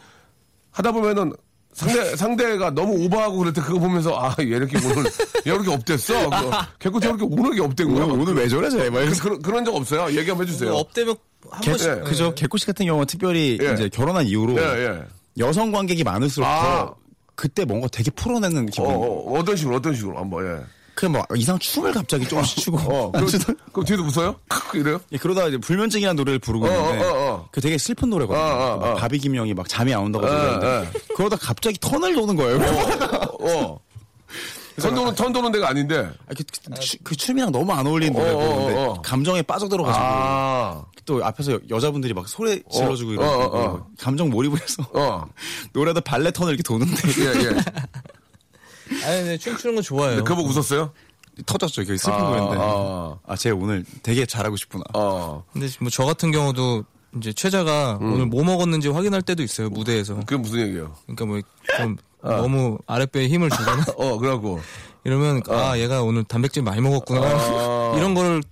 하다 0.70 0.92
보면은 0.92 1.32
상대 1.72 2.16
상대가 2.16 2.70
너무 2.70 3.04
오버하고 3.04 3.36
그럴 3.38 3.52
때 3.52 3.60
그거 3.60 3.78
보면서 3.78 4.16
아 4.18 4.34
얘 4.40 4.44
이렇게 4.44 4.78
오늘 4.78 5.04
얘 5.46 5.52
이렇게 5.52 5.70
up됐어. 5.72 6.30
개코 6.78 7.00
저렇게 7.00 7.24
오늘 7.24 7.54
이렇게 7.54 7.62
up된 7.62 7.94
거야. 7.94 8.04
오늘 8.06 8.34
왜 8.34 8.48
저래 8.48 8.70
쟤? 8.70 8.88
막 8.90 9.00
그. 9.04 9.18
그런 9.20 9.42
그런 9.42 9.64
적 9.64 9.74
없어요? 9.74 10.16
얘기 10.16 10.28
한번 10.30 10.46
해주세요. 10.46 10.70
뭐 10.70 10.80
up되면 10.80 11.14
한 11.50 11.60
개, 11.60 11.70
번씩 11.70 11.88
예. 11.90 12.00
그죠. 12.00 12.34
개코 12.34 12.56
씨 12.56 12.66
같은 12.66 12.86
경우는 12.86 13.06
특별히 13.06 13.58
예. 13.60 13.72
이제 13.74 13.88
결혼한 13.88 14.26
이후로 14.26 14.58
예 14.58 14.62
예. 14.62 15.04
여성 15.38 15.70
관객이 15.70 16.02
많을수록 16.02 16.48
아. 16.48 16.62
더 16.62 16.96
그때 17.36 17.64
뭔가 17.64 17.86
되게 17.88 18.10
풀어내는 18.10 18.64
어, 18.64 18.66
기분. 18.72 18.90
어 18.90 18.98
어떤 19.38 19.54
식으로 19.56 19.76
어떤 19.76 19.94
식으로 19.94 20.18
한번 20.18 20.44
예. 20.46 20.64
그냥 20.94 21.12
뭐 21.12 21.36
이상 21.36 21.58
춤을 21.58 21.92
갑자기 21.92 22.26
조금씩 22.26 22.56
추고. 22.58 22.78
어, 22.78 23.12
그럼, 23.12 23.28
그럼 23.70 23.84
뒤에도 23.84 24.02
웃어요? 24.04 24.34
이래요? 24.72 24.98
예, 25.12 25.18
그러다가 25.18 25.48
이제 25.48 25.58
불면증이라는 25.58 26.16
노래를 26.16 26.38
부르고 26.38 26.64
어, 26.66 26.70
있는데 26.70 27.04
어, 27.04 27.08
어, 27.12 27.30
어. 27.34 27.48
그 27.52 27.60
되게 27.60 27.76
슬픈 27.76 28.08
노래거든요. 28.08 28.42
어, 28.42 28.74
어, 28.74 28.76
막 28.78 28.86
어. 28.86 28.94
바비 28.94 29.18
킴 29.18 29.28
형이 29.28 29.52
막 29.52 29.68
잠이 29.68 29.92
안 29.92 30.04
온다고 30.04 30.26
어, 30.26 30.30
노래하는데 30.30 30.98
그러다 31.14 31.36
갑자기 31.36 31.76
턴을 31.78 32.14
도는 32.14 32.34
거예요. 32.36 32.56
어. 33.40 33.78
턴 34.80 34.94
도는, 34.94 35.14
턴 35.14 35.32
도는 35.32 35.52
데가 35.52 35.68
아닌데. 35.70 36.10
아, 36.28 36.32
그, 36.36 36.42
그, 36.44 36.80
추- 36.80 36.98
그 37.02 37.16
춤이랑 37.16 37.52
너무 37.52 37.70
안 37.72 37.86
어울리는 37.86 38.12
노래 38.12 38.30
어, 38.30 38.36
어, 38.36 38.38
부르는데 38.40 38.74
어. 38.80 39.02
감정에 39.02 39.42
빠져들어가지고 39.42 40.04
아, 40.04 40.84
또 41.06 41.24
앞에서 41.24 41.52
여- 41.52 41.60
여자분들이 41.70 42.12
막 42.12 42.28
소리 42.28 42.62
질러주고 42.70 43.10
어, 43.12 43.14
이러고 43.14 43.26
어, 43.28 43.44
어, 43.46 43.64
어. 43.74 43.86
감정 43.98 44.28
몰입을 44.28 44.60
해서 44.60 44.86
어. 44.92 45.24
노래도 45.72 46.00
발레 46.02 46.32
턴을 46.32 46.52
이렇게 46.54 46.62
도는데 46.62 46.94
예, 47.20 47.44
예. 47.44 47.48
아니, 49.06 49.22
네, 49.24 49.38
춤추는 49.38 49.76
거 49.76 49.82
좋아해요. 49.82 50.22
그거 50.24 50.36
보고 50.36 50.48
웃었어요? 50.50 50.92
터졌죠. 51.46 51.82
이게 51.82 51.96
슬픈 51.96 52.18
아, 52.18 52.22
노래인데 52.22 52.56
아. 52.58 53.18
아, 53.26 53.36
쟤 53.36 53.50
오늘 53.50 53.84
되게 54.02 54.26
잘하고 54.26 54.56
싶구나. 54.56 54.84
어. 54.94 55.44
근데 55.52 55.68
뭐 55.80 55.90
저 55.90 56.04
같은 56.04 56.30
경우도 56.32 56.84
이제 57.18 57.32
최자가 57.32 57.98
음. 58.02 58.12
오늘 58.14 58.26
뭐 58.26 58.44
먹었는지 58.44 58.88
확인할 58.88 59.22
때도 59.22 59.42
있어요 59.42 59.70
무대에서. 59.70 60.16
그게 60.20 60.36
무슨 60.36 60.60
얘기예요? 60.60 60.94
그러니까 61.06 61.24
뭐 61.26 61.40
좀 61.78 61.96
너무 62.22 62.78
아랫배에 62.86 63.28
힘을 63.28 63.48
주거나 63.50 63.84
어, 63.96 64.18
그래갖고. 64.18 64.60
이러면 65.04 65.42
아 65.48 65.78
얘가 65.78 66.02
오늘 66.02 66.24
단백질 66.24 66.64
많이 66.64 66.80
먹었구나 66.80 67.20
아. 67.22 67.94
이런 67.96 68.14
거를 68.14 68.42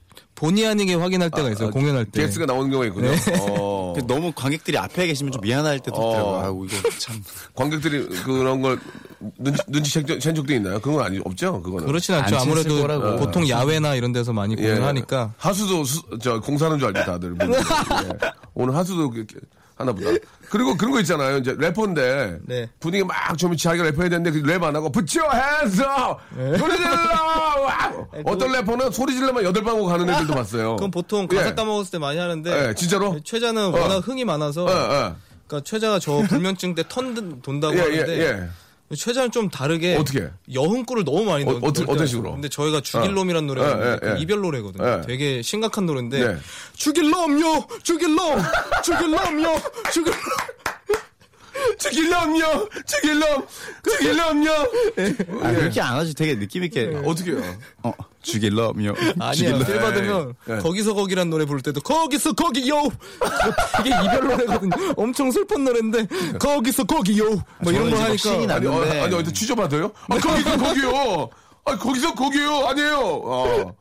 본의 0.45 0.67
아니게 0.67 0.95
확인할 0.95 1.31
때가 1.31 1.49
있어요 1.51 1.71
공연할 1.71 2.05
때. 2.05 2.21
게스트가 2.23 2.45
나오는 2.45 2.69
경우가 2.71 2.87
있군요. 2.89 3.11
어. 3.41 3.95
그 3.97 4.07
너무 4.07 4.31
관객들이 4.35 4.77
앞에 4.77 5.07
계시면 5.07 5.33
좀 5.33 5.41
미안할 5.41 5.79
때도 5.81 5.97
어. 5.97 6.11
있더라고요. 6.11 6.37
아우, 6.45 6.67
이거 6.67 6.77
참. 6.99 7.23
관객들이 7.57 8.07
그런 8.25 8.61
걸 8.61 8.79
눈치, 9.39 9.63
눈치챈 9.69 10.07
적- 10.07 10.19
챈 10.19 10.37
적도 10.37 10.53
있나요? 10.53 10.79
그건 10.81 11.03
아니, 11.03 11.19
없죠? 11.25 11.63
그거는. 11.63 11.87
그렇진 11.87 12.15
않죠. 12.17 12.37
아무래도 12.37 12.79
거라고. 12.83 13.17
보통 13.17 13.49
야외나 13.49 13.95
이런 13.95 14.13
데서 14.13 14.35
많이 14.35 14.55
예. 14.59 14.63
공연하니까 14.63 15.33
하수도 15.39 15.83
수- 15.85 16.03
저 16.21 16.39
공사하는 16.41 16.79
줄 16.79 16.89
알죠 16.89 17.11
다들. 17.11 17.35
예. 17.41 18.31
오늘 18.53 18.75
하수도 18.77 19.11
이렇게 19.15 19.39
하나 19.77 19.93
보다. 19.93 20.11
그리고 20.55 20.77
그런 20.77 20.93
거 20.93 21.01
있잖아요. 21.01 21.39
이제 21.39 21.57
래퍼인데 21.59 22.39
네. 22.45 22.71
분위기 22.79 23.03
막좀 23.03 23.57
자기가 23.57 23.87
래퍼해야 23.87 24.09
되는데 24.09 24.31
그랩안 24.31 24.73
하고 24.73 24.89
hands 24.95 25.81
up! 25.81 26.21
네. 26.37 26.57
소리 26.57 26.77
질러! 26.77 26.95
어떤 28.25 28.53
래퍼는 28.53 28.93
소리 28.93 29.15
질러만 29.15 29.43
여덟 29.43 29.65
방 29.65 29.75
하고 29.75 29.87
가는 29.87 30.09
애들도 30.09 30.33
봤어요. 30.33 30.77
그건 30.77 30.93
보통 30.93 31.27
가사 31.27 31.49
예. 31.49 31.55
까먹었을 31.55 31.91
때 31.91 31.99
많이 31.99 32.21
하는데 32.21 32.69
예, 32.69 32.75
진짜로? 32.75 33.19
최자는 33.25 33.75
어. 33.75 33.81
워낙 33.81 34.07
흥이 34.07 34.25
많아서 34.25 34.65
예, 34.69 34.73
예. 34.73 35.13
그러니까 35.49 35.65
최자가 35.65 35.99
저 35.99 36.23
불면증 36.29 36.77
때 36.77 36.85
턴 36.89 37.43
돈다고 37.43 37.75
예, 37.75 37.81
하는데 37.81 38.17
예, 38.17 38.23
예. 38.23 38.49
최자는 38.95 39.31
좀 39.31 39.49
다르게 39.49 39.97
어떻게? 39.97 40.29
여흥꿀을 40.53 41.05
너무 41.05 41.25
많이 41.25 41.45
어, 41.45 41.53
넣, 41.53 41.57
어떻게- 41.57 41.81
넣을 41.81 41.85
어떤 41.85 41.97
때가 41.97 42.07
식으로? 42.07 42.33
근데 42.33 42.49
저희가 42.49 42.81
죽일 42.83 43.11
어. 43.11 43.13
놈이란 43.13 43.47
노래가 43.47 43.67
예, 43.69 43.73
있는데 43.73 43.93
예, 43.93 43.99
그 44.13 44.19
예. 44.19 44.23
이별 44.23 44.41
노래거든요. 44.41 44.87
예. 44.87 45.01
되게 45.07 45.43
심각한 45.43 45.87
노래인데 45.87 46.29
네. 46.35 46.37
죽일 46.77 47.11
놈요, 47.11 47.67
죽일 47.83 48.15
놈, 48.15 48.39
죽일 48.85 49.11
놈요, 49.11 49.61
죽일 49.93 50.13
놈. 50.13 50.21
죽일 51.79 52.11
놈요! 52.11 52.69
죽일 52.87 53.19
놈! 53.19 53.47
죽일 53.89 54.17
놈요! 54.17 54.51
아, 55.43 55.53
그렇게 55.53 55.81
안 55.81 55.97
하지. 55.97 56.15
되게 56.15 56.35
느낌있게. 56.35 57.03
어떻게요? 57.05 57.41
어, 57.83 57.93
죽일 58.23 58.57
럼요. 58.57 58.95
아니야. 59.21 59.59
필 59.65 59.79
받으면 59.81 60.35
예. 60.49 60.57
거기서 60.57 60.95
거기란 60.95 61.29
노래 61.31 61.45
부를 61.45 61.61
때도 61.61 61.81
거기서 61.81 62.33
거기요. 62.33 62.83
되게 63.77 63.91
이별 63.91 64.21
노래거든요. 64.29 64.95
엄청 64.97 65.31
슬픈 65.31 65.65
노래인데 65.65 66.07
거기서 66.39 66.85
거기요. 66.85 67.43
뭐 67.61 67.73
이런 67.73 67.91
거막 67.91 68.19
신이 68.19 68.47
하니까 68.47 68.47
나- 68.47 68.55
아니, 68.57 68.67
어. 68.67 69.05
아니, 69.05 69.15
어디 69.15 69.33
취조받아요? 69.33 69.91
아, 70.09 70.19
거기서 70.19 70.57
거기요! 70.57 71.29
아, 71.67 71.79
거기서 71.79 72.15
거기요! 72.15 72.67
아니에요! 72.67 73.23
아, 73.27 73.73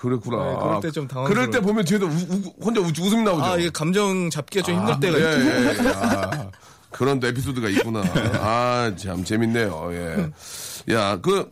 그랬구나. 0.00 0.44
네, 0.44 0.56
그럴 0.62 0.80
때 0.80 0.90
좀 0.90 1.08
당황스러워요. 1.08 1.28
그럴 1.28 1.50
때 1.50 1.60
보면 1.60 1.84
뒤에도 1.84 2.06
우, 2.06 2.10
우- 2.10 2.64
혼자 2.64 2.80
우, 2.80 2.84
웃음이 2.86 3.22
나오죠? 3.22 3.42
아 3.44 3.56
이게 3.56 3.70
감정 3.70 4.28
잡기가 4.30 4.64
좀 4.66 4.76
힘들 4.78 5.00
때가 5.00 5.18
예, 5.18 5.38
있죠. 5.38 5.50
예, 5.50 5.68
예. 5.68 6.50
아, 7.02 7.04
그런 7.04 7.18
또 7.18 7.26
에피소드가 7.26 7.68
있구나. 7.68 8.02
아, 8.40 8.92
참, 8.96 9.24
재밌네요. 9.24 9.90
예. 9.92 10.30
야, 10.94 11.20
그, 11.20 11.50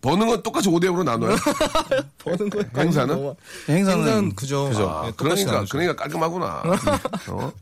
버는 0.00 0.26
건 0.26 0.42
똑같이 0.42 0.68
5대5로 0.68 1.04
나눠요? 1.04 1.36
버는 2.18 2.50
거에 2.50 2.64
행사는? 2.76 3.34
행사는, 3.68 4.04
행사는 4.04 4.34
그죠. 4.34 4.66
아, 4.66 5.06
네, 5.06 5.12
똑같이 5.16 5.44
그러니까, 5.44 5.52
나누죠. 5.52 5.70
그러니까 5.70 5.96
깔끔하구나. 5.96 6.62
어? 7.30 7.52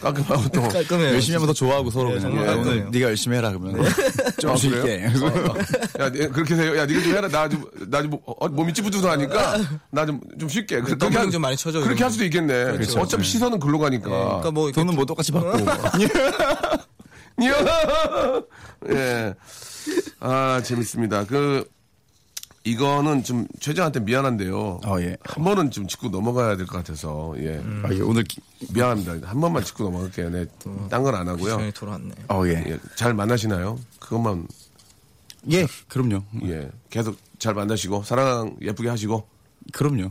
깔끔하고 0.00 0.48
또. 0.50 0.62
깔끔해요. 0.68 1.14
열심히 1.14 1.34
하면 1.34 1.46
더 1.46 1.52
좋아하고 1.52 1.90
서로 1.90 2.10
네, 2.14 2.20
그냥. 2.20 2.46
야, 2.46 2.54
오늘. 2.54 2.90
네가 2.90 3.08
열심히 3.08 3.36
해라 3.36 3.50
그러면 3.50 3.84
좀 4.38 4.50
아, 4.50 4.56
쉴게. 4.56 4.80
그래요? 4.80 5.08
야, 6.00 6.10
니- 6.10 6.28
그렇게 6.30 6.54
해요. 6.54 6.76
야, 6.76 6.84
니가 6.86 7.02
좀 7.02 7.12
해라. 7.16 7.28
나 7.28 7.48
좀, 7.48 7.64
나 7.88 8.02
좀, 8.02 8.18
어, 8.26 8.48
몸이 8.48 8.72
찌뿌드하니까, 8.74 9.58
나 9.90 10.04
좀, 10.06 10.20
좀 10.38 10.48
쉴게. 10.48 10.80
그- 10.82 10.96
그렇게 10.96 11.16
할- 11.18 11.30
좀 11.30 11.40
많이 11.42 11.56
쳐줘, 11.56 11.80
그렇게. 11.80 12.02
할 12.02 12.10
수도 12.12 12.24
있겠네. 12.24 12.64
그렇죠. 12.72 13.00
어차피 13.00 13.24
시선은 13.24 13.58
글로 13.58 13.78
가니까. 13.78 14.08
그러니까 14.08 14.50
뭐 14.50 14.70
돈은 14.70 14.94
뭐 14.94 15.04
똑같이 15.04 15.32
받고. 15.32 15.58
예. 18.90 19.34
아, 20.20 20.60
재밌습니다. 20.64 21.24
그, 21.24 21.64
이거는 22.66 23.22
좀 23.22 23.46
최재한테 23.60 24.00
미안한데요. 24.00 24.80
어, 24.84 25.00
예. 25.00 25.16
한 25.24 25.44
번은 25.44 25.70
좀 25.70 25.86
짚고 25.86 26.08
넘어가야 26.08 26.56
될 26.56 26.66
것 26.66 26.78
같아서, 26.78 27.32
예. 27.38 27.62
아, 27.84 27.88
이게 27.92 28.02
오늘, 28.02 28.24
기- 28.24 28.40
미안합니다. 28.74 29.28
한 29.28 29.40
번만 29.40 29.62
짚고 29.62 29.84
넘어갈게요. 29.84 30.30
네. 30.30 30.44
딴 30.90 31.02
건 31.04 31.14
안 31.14 31.28
하고요. 31.28 31.52
시간이 31.52 31.72
돌아왔네. 31.72 32.10
어, 32.28 32.42
예. 32.46 32.64
예. 32.66 32.78
잘 32.96 33.14
만나시나요? 33.14 33.78
그것만, 34.00 34.48
예, 35.52 35.64
그럼요. 35.86 36.22
예. 36.46 36.68
계속 36.90 37.16
잘 37.38 37.54
만나시고, 37.54 38.02
사랑 38.02 38.56
예쁘게 38.60 38.88
하시고, 38.88 39.24
그럼요. 39.72 40.10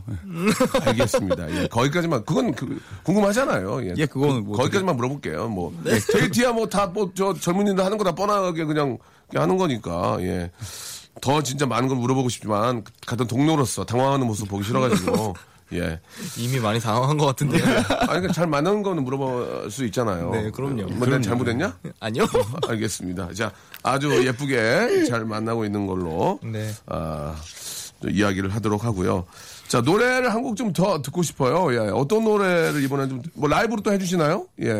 알겠습니다. 0.82 1.50
예, 1.62 1.66
거기까지만 1.68 2.24
그건 2.24 2.54
그, 2.54 2.78
궁금하잖아요. 3.04 3.84
예, 3.86 3.94
예, 3.96 4.06
그거는 4.06 4.44
뭐 4.44 4.56
거기까지만 4.56 4.96
물어볼게요. 4.96 5.48
뭐 5.48 5.74
네. 5.82 5.98
데이트야 5.98 6.52
뭐 6.52 6.66
다 6.68 6.86
뭐 6.92 7.10
저 7.14 7.32
젊은이들 7.32 7.82
하는 7.82 7.96
거 7.96 8.04
다 8.04 8.14
뻔하게 8.14 8.64
그냥 8.64 8.98
하는 9.34 9.56
거니까 9.56 10.18
예. 10.20 10.50
더 11.20 11.42
진짜 11.42 11.66
많은 11.66 11.88
걸 11.88 11.96
물어보고 11.98 12.28
싶지만 12.28 12.84
같은 13.06 13.26
동료로서 13.26 13.84
당황하는 13.84 14.26
모습 14.26 14.48
보기 14.48 14.64
싫어가지고 14.64 15.34
예. 15.72 16.00
이미 16.36 16.60
많이 16.60 16.78
당황한 16.78 17.18
것 17.18 17.26
같은데요. 17.26 17.64
아니 17.64 18.06
그러니까 18.06 18.32
잘 18.32 18.46
맞는 18.46 18.82
거는 18.82 19.02
물어볼 19.02 19.70
수 19.70 19.84
있잖아요. 19.86 20.30
네, 20.30 20.50
그럼요. 20.50 20.84
뭐 20.90 21.06
내가 21.06 21.20
잘못했냐? 21.20 21.76
아니요. 21.98 22.24
알겠습니다. 22.68 23.32
자 23.34 23.50
아주 23.82 24.24
예쁘게 24.26 25.06
잘 25.08 25.24
만나고 25.24 25.64
있는 25.64 25.86
걸로 25.86 26.38
네. 26.42 26.72
아, 26.86 27.34
또 28.00 28.08
이야기를 28.08 28.54
하도록 28.54 28.84
하고요. 28.84 29.26
자, 29.68 29.80
노래를 29.80 30.32
한 30.32 30.42
곡 30.42 30.54
좀 30.56 30.72
더 30.72 31.02
듣고 31.02 31.22
싶어요. 31.22 31.72
예, 31.74 31.78
어떤 31.90 32.22
노래를 32.24 32.82
이번에 32.84 33.08
좀, 33.08 33.20
뭐, 33.34 33.48
라이브로 33.48 33.80
또 33.82 33.92
해주시나요? 33.92 34.46
예, 34.62 34.70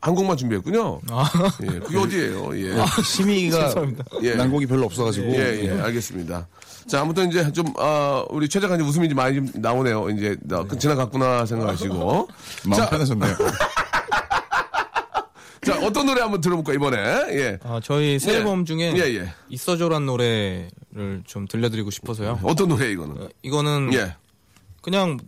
한 0.00 0.14
곡만 0.14 0.36
준비했군요. 0.38 1.00
예, 1.62 1.66
그게 1.80 1.98
어디예요 1.98 2.50
예. 2.58 2.74
심의가 3.04 3.74
예. 4.22 4.34
난곡이 4.34 4.66
별로 4.66 4.86
없어가지고. 4.86 5.26
예, 5.34 5.64
예, 5.64 5.80
알겠습니다. 5.82 6.46
자, 6.86 7.00
아무튼 7.02 7.28
이제 7.28 7.50
좀, 7.52 7.66
아, 7.78 8.24
우리 8.30 8.48
최재가 8.48 8.76
이제 8.76 8.84
웃음이 8.84 9.08
좀 9.08 9.16
많이 9.16 9.34
좀 9.36 9.50
나오네요. 9.56 10.08
이제, 10.10 10.36
나, 10.42 10.64
지나갔구나 10.78 11.44
생각하시고. 11.44 12.28
마음 12.66 12.80
자, 12.80 12.88
편해졌네요. 12.88 13.36
자, 15.66 15.76
어떤 15.84 16.06
노래 16.06 16.20
한번 16.20 16.40
들어볼까, 16.40 16.72
이번에. 16.74 16.96
예. 17.30 17.58
아, 17.64 17.80
저희 17.82 18.18
새 18.20 18.32
예. 18.32 18.36
앨범 18.36 18.64
중에 18.64 18.92
예, 18.96 19.00
예. 19.16 19.32
있어줘란 19.48 20.06
노래 20.06 20.68
를 20.96 21.22
좀 21.26 21.46
들려드리고 21.46 21.90
싶어서요. 21.90 22.40
어떤 22.42 22.68
노래, 22.68 22.90
이거는? 22.90 23.28
이거는 23.42 23.92
예. 23.94 24.16
그냥 24.82 25.18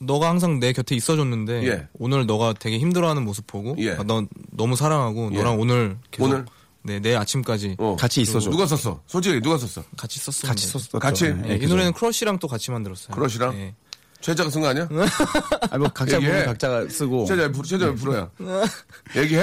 너가 0.00 0.28
항상 0.28 0.58
내 0.58 0.72
곁에 0.72 0.94
있어줬는데 0.96 1.66
예. 1.68 1.88
오늘 1.94 2.26
너가 2.26 2.52
되게 2.58 2.78
힘들어하는 2.78 3.24
모습 3.24 3.46
보고 3.46 3.76
예. 3.78 3.92
아, 3.92 4.02
너 4.02 4.26
너무 4.50 4.74
사랑하고 4.76 5.30
예. 5.32 5.38
너랑 5.38 5.60
오늘 5.60 5.96
계속 6.10 6.24
오늘? 6.24 6.44
네, 6.82 7.00
내일 7.00 7.16
아침까지 7.16 7.76
어. 7.78 7.96
같이 7.98 8.20
있어줘. 8.20 8.50
누가 8.50 8.66
썼어? 8.66 9.00
솔직히 9.06 9.40
누가 9.40 9.56
썼어? 9.56 9.84
같이 9.96 10.18
썼어요. 10.18 10.48
같이 10.48 10.66
썼어. 10.66 10.98
같이? 10.98 11.32
네, 11.32 11.56
이 11.62 11.66
노래는 11.66 11.92
크러쉬랑 11.94 12.38
또 12.38 12.46
같이 12.48 12.70
만들었어요. 12.72 13.14
크러쉬랑? 13.14 13.54
네. 13.56 13.74
최자가 14.20 14.50
쓴 14.50 14.60
거 14.62 14.68
아니야? 14.68 14.88
아, 15.70 15.78
뭐 15.78 15.88
각자. 15.88 16.18
부분 16.18 16.44
각자가 16.44 16.88
쓰고. 16.88 17.26
최자, 17.26 17.50
최자 17.64 17.86
몇 17.86 17.94
프로야? 17.94 18.30
얘기해! 19.16 19.42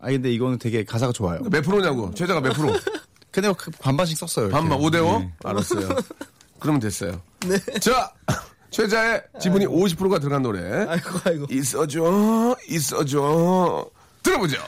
아, 0.00 0.06
근데 0.10 0.32
이거는 0.32 0.58
되게 0.58 0.82
가사가 0.84 1.12
좋아요. 1.12 1.40
몇 1.50 1.62
프로냐고? 1.62 2.12
최자가 2.14 2.40
몇 2.40 2.52
프로? 2.54 2.72
근데 3.30 3.52
그 3.56 3.70
반반씩 3.70 4.18
썼어요. 4.18 4.46
이렇게. 4.46 4.60
반만 4.60 4.78
5대 4.78 5.04
5? 5.04 5.18
네. 5.20 5.32
알았어요. 5.44 5.88
그러면 6.58 6.80
됐어요. 6.80 7.20
자, 7.80 8.12
최자의 8.70 9.22
지분이 9.40 9.66
50%가 9.66 10.18
들어간 10.18 10.42
노래. 10.42 10.86
아이고 10.86 11.18
아이고. 11.24 11.46
있어줘, 11.50 12.56
있어줘. 12.68 13.90
들어보죠. 14.22 14.58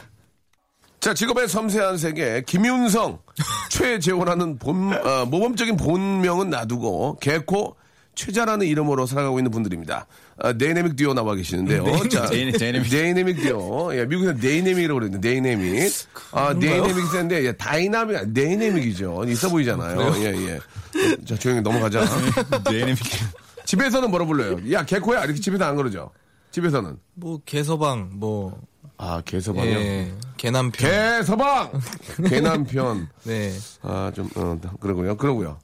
자, 1.01 1.13
직업의 1.15 1.49
섬세한 1.49 1.99
세계, 1.99 2.43
김윤성, 2.43 3.19
최재호라는 3.71 4.59
본, 4.59 4.93
어, 4.95 5.27
모범적인 5.27 5.77
본명은 5.77 6.51
놔두고, 6.51 7.19
개코, 7.21 7.77
최자라는 8.15 8.67
이름으로 8.69 9.07
살아가고 9.07 9.39
있는 9.39 9.51
분들입니다. 9.51 10.07
아, 10.39 10.53
네이네믹 10.53 10.97
듀오 10.97 11.15
나와 11.15 11.35
계시는데요. 11.35 11.85
데이네믹. 12.29 12.91
네이네믹 12.91 13.37
듀오. 13.43 13.95
예, 13.95 14.05
미국에서 14.07 14.33
네이네믹이라고 14.41 14.99
그러는데, 15.01 15.29
네이네믹. 15.29 15.93
아, 16.33 16.53
네이네믹이 16.55 17.07
센데, 17.09 17.45
예, 17.45 17.53
다이나믹, 17.53 18.29
네이네믹이죠. 18.31 19.25
있어 19.29 19.49
보이잖아요. 19.51 20.15
예, 20.19 20.25
예. 20.49 20.59
자, 21.25 21.37
조용히 21.37 21.61
넘어가자. 21.61 22.05
네이네믹. 22.71 22.99
집에서는 23.65 24.11
뭐라 24.11 24.27
불러요? 24.27 24.59
야, 24.73 24.85
개코야? 24.85 25.25
이렇게 25.25 25.41
집에서 25.41 25.65
안 25.65 25.77
그러죠? 25.77 26.11
집에서는 26.51 26.97
뭐 27.15 27.41
개서방 27.47 28.11
뭐 28.15 28.59
아 28.99 29.21
개서방이요. 29.25 29.79
예, 29.79 30.13
개남편. 30.37 30.91
개서방 30.91 31.73
개남편 32.29 33.09
네. 33.25 33.53
아 33.83 34.13
좀 34.15 34.29
어, 34.37 34.57
그러고요 34.79 35.17
그러고요 35.17 35.59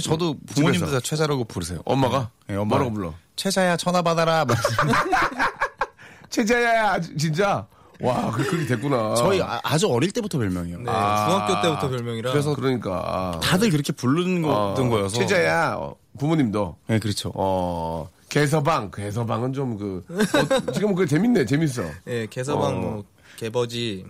저도 0.00 0.34
집에서. 0.48 0.54
부모님들 0.60 0.90
다 0.92 1.00
최자라고 1.00 1.44
부르세요. 1.44 1.80
엄마가 1.84 2.30
네, 2.46 2.54
엄마가. 2.56 2.68
뭐라고 2.84 2.92
불러 2.94 3.14
최자야 3.36 3.76
전화 3.76 4.02
받아라. 4.02 4.44
막. 4.44 4.56
최자야 6.30 6.92
아, 6.92 7.00
진짜 7.00 7.66
와 8.00 8.30
그- 8.30 8.44
그렇게 8.44 8.66
됐구나 8.66 9.14
저희 9.16 9.42
아, 9.42 9.60
아주 9.64 9.88
어릴 9.88 10.10
때부터 10.12 10.38
별명이에요. 10.38 10.78
네, 10.78 10.84
중학교 10.84 11.60
때부터 11.62 11.88
별명이라. 11.88 12.30
그래서 12.30 12.54
그러니까 12.54 13.02
아, 13.36 13.40
다들 13.40 13.70
그렇게 13.70 13.92
부르는 13.92 14.44
어, 14.44 14.68
거던 14.74 14.88
거여서. 14.90 15.18
최자야 15.18 15.74
어, 15.76 15.96
부모님도 16.18 16.76
네, 16.86 16.98
그렇죠. 16.98 17.32
어 17.34 18.08
개서방 18.28 18.90
개서방은 18.90 19.52
좀 19.52 19.76
그 19.76 20.04
어, 20.08 20.72
지금 20.72 20.94
그 20.94 21.06
재밌네 21.06 21.44
재밌어 21.46 21.82
예, 22.06 22.26
개서방 22.30 22.76
어. 22.76 22.80
뭐 22.80 23.04
개버지. 23.36 24.04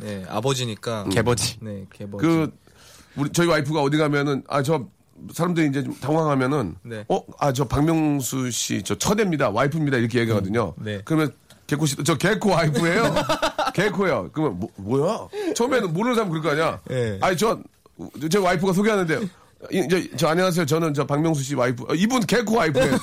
네, 0.00 0.24
아버지니까. 0.28 1.04
개버지. 1.10 1.58
네, 1.60 1.84
개버지. 1.92 2.24
그 2.26 2.50
우리 3.16 3.30
저희 3.32 3.48
와이프가 3.48 3.82
어디 3.82 3.96
가면은 3.98 4.42
아 4.48 4.62
저 4.62 4.86
사람들이 5.32 5.68
이제 5.68 5.82
좀 5.84 5.94
당황하면은 6.00 6.74
네. 6.82 7.04
어 7.08 7.20
아 7.38 7.52
저 7.52 7.64
박명수 7.66 8.50
씨 8.50 8.82
저 8.82 8.94
처대입니다 8.96 9.50
와이프입니다 9.50 9.96
이렇게 9.98 10.20
얘기하거든요. 10.20 10.74
네. 10.78 11.00
그러면 11.04 11.32
개코 11.66 11.86
씨 11.86 11.96
저 12.04 12.16
개코 12.16 12.50
와이프예요. 12.50 13.14
개코요. 13.74 14.30
그러면 14.32 14.58
뭐, 14.58 14.68
뭐야? 14.76 15.28
처음에는 15.54 15.92
모르는 15.92 16.14
사람 16.14 16.30
그럴 16.30 16.42
거 16.42 16.50
아니야. 16.50 16.80
네. 16.88 17.18
아니 17.20 17.36
저제 17.36 18.38
와이프가 18.38 18.72
소개하는데 18.72 19.20
이- 19.72 19.86
저, 19.90 19.98
저 20.16 20.28
안녕하세요. 20.28 20.64
저는 20.66 20.94
저 20.94 21.06
박명수 21.06 21.42
씨 21.42 21.54
와이프. 21.54 21.84
어, 21.88 21.94
이분 21.94 22.20
개코 22.26 22.56
와이프예요. 22.56 22.94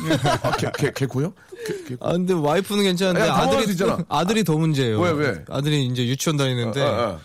아, 0.42 0.52
개, 0.58 0.70
개, 0.78 0.92
개코요? 0.92 1.32
개, 1.66 1.84
개코. 1.90 2.06
아 2.06 2.14
근데 2.14 2.34
와이프는 2.34 2.84
괜찮은데 2.84 3.28
야, 3.28 3.34
아들이 3.36 3.72
있잖아. 3.72 4.00
아들이 4.10 4.44
더 4.44 4.58
문제예요. 4.58 5.00
왜, 5.00 5.12
왜? 5.12 5.44
아들이 5.50 5.86
이제 5.86 6.06
유치원 6.08 6.36
다니는데 6.38 6.82
어, 6.82 6.88
어. 6.88 7.20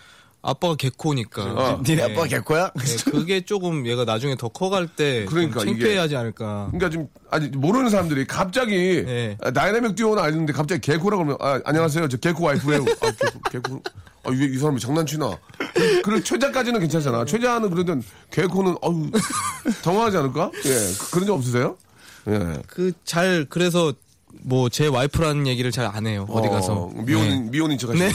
아빠가 0.45 0.75
개코니까. 0.75 1.41
어. 1.43 1.81
니네 1.87 2.03
아빠 2.03 2.25
개코야? 2.27 2.71
네, 2.75 3.11
그게 3.11 3.41
조금 3.45 3.87
얘가 3.87 4.03
나중에 4.03 4.35
더 4.35 4.49
커갈 4.49 4.87
때 4.87 5.23
그러니까 5.25 5.61
좀 5.61 5.69
창피해하지 5.69 6.15
않을까. 6.17 6.67
그러니까 6.71 6.89
좀 6.89 7.07
아니 7.31 7.47
모르는 7.47 7.89
사람들이 7.89 8.25
갑자기 8.27 9.03
네. 9.05 9.37
아, 9.41 9.51
다이나믹 9.51 9.95
듀오는 9.95 10.21
아는데 10.21 10.51
갑자기 10.51 10.81
개코라고 10.81 11.23
그러면 11.23 11.37
아, 11.39 11.61
안녕하세요 11.65 12.09
저 12.09 12.17
개코 12.17 12.43
와이프예요. 12.43 12.81
아, 13.01 13.11
개코, 13.11 13.39
개코. 13.51 13.81
아, 14.25 14.31
이, 14.31 14.53
이 14.53 14.57
사람이 14.57 14.79
장난치나. 14.81 15.37
그, 15.73 16.01
그리고 16.03 16.21
최자까지는 16.23 16.79
괜찮잖아. 16.81 17.23
최자는 17.23 17.69
그러든 17.69 18.03
개코는 18.31 18.75
어우 18.81 19.11
당황하지 19.81 20.17
않을까? 20.17 20.51
예 20.65 20.69
그- 20.99 21.11
그런 21.11 21.25
적 21.27 21.33
없으세요? 21.35 21.77
예. 22.27 22.61
그 22.67 22.91
잘 23.05 23.45
그래서 23.49 23.93
뭐 24.41 24.67
제 24.67 24.87
와이프라는 24.87 25.47
얘기를 25.47 25.71
잘 25.71 25.85
안 25.85 26.05
해요. 26.05 26.25
어디 26.29 26.49
가서. 26.49 26.73
어, 26.73 26.91
미혼인 27.05 27.45
네. 27.45 27.49
미혼인 27.51 27.77
척하시 27.77 27.99
네. 27.99 28.11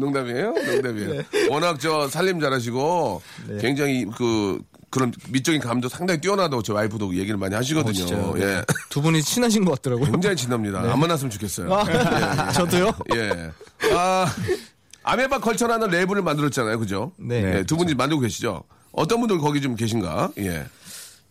농담이에요? 0.00 0.52
농담이에요. 0.52 1.12
네. 1.12 1.22
워낙 1.50 1.78
저 1.78 2.08
살림 2.08 2.40
잘하시고 2.40 3.22
굉장히 3.60 4.06
그 4.16 4.60
그런 4.90 5.12
미적인 5.28 5.60
감도 5.60 5.88
상당히 5.88 6.20
뛰어나다고 6.20 6.62
제 6.62 6.72
와이프도 6.72 7.14
얘기를 7.14 7.36
많이 7.36 7.54
하시거든요. 7.54 7.92
진짜요? 7.92 8.34
예. 8.38 8.62
두 8.88 9.00
분이 9.00 9.22
친하신 9.22 9.64
것 9.64 9.76
같더라고요. 9.76 10.10
굉장히 10.10 10.34
친합니다. 10.34 10.80
안 10.80 10.98
만났으면 10.98 11.30
좋겠어요. 11.30 11.70
예, 11.88 12.52
저도요? 12.52 12.92
예. 13.14 13.20
예. 13.20 13.94
아, 13.94 14.26
아메바 15.04 15.38
컬처라는 15.38 15.90
레이블을 15.90 16.22
만들었잖아요. 16.22 16.78
그죠? 16.80 17.12
네. 17.16 17.58
예, 17.58 17.62
두 17.62 17.76
분이 17.76 17.94
만들고 17.94 18.22
계시죠? 18.22 18.64
어떤 18.90 19.20
분들 19.20 19.38
거기 19.38 19.60
좀 19.60 19.76
계신가? 19.76 20.32
예. 20.38 20.66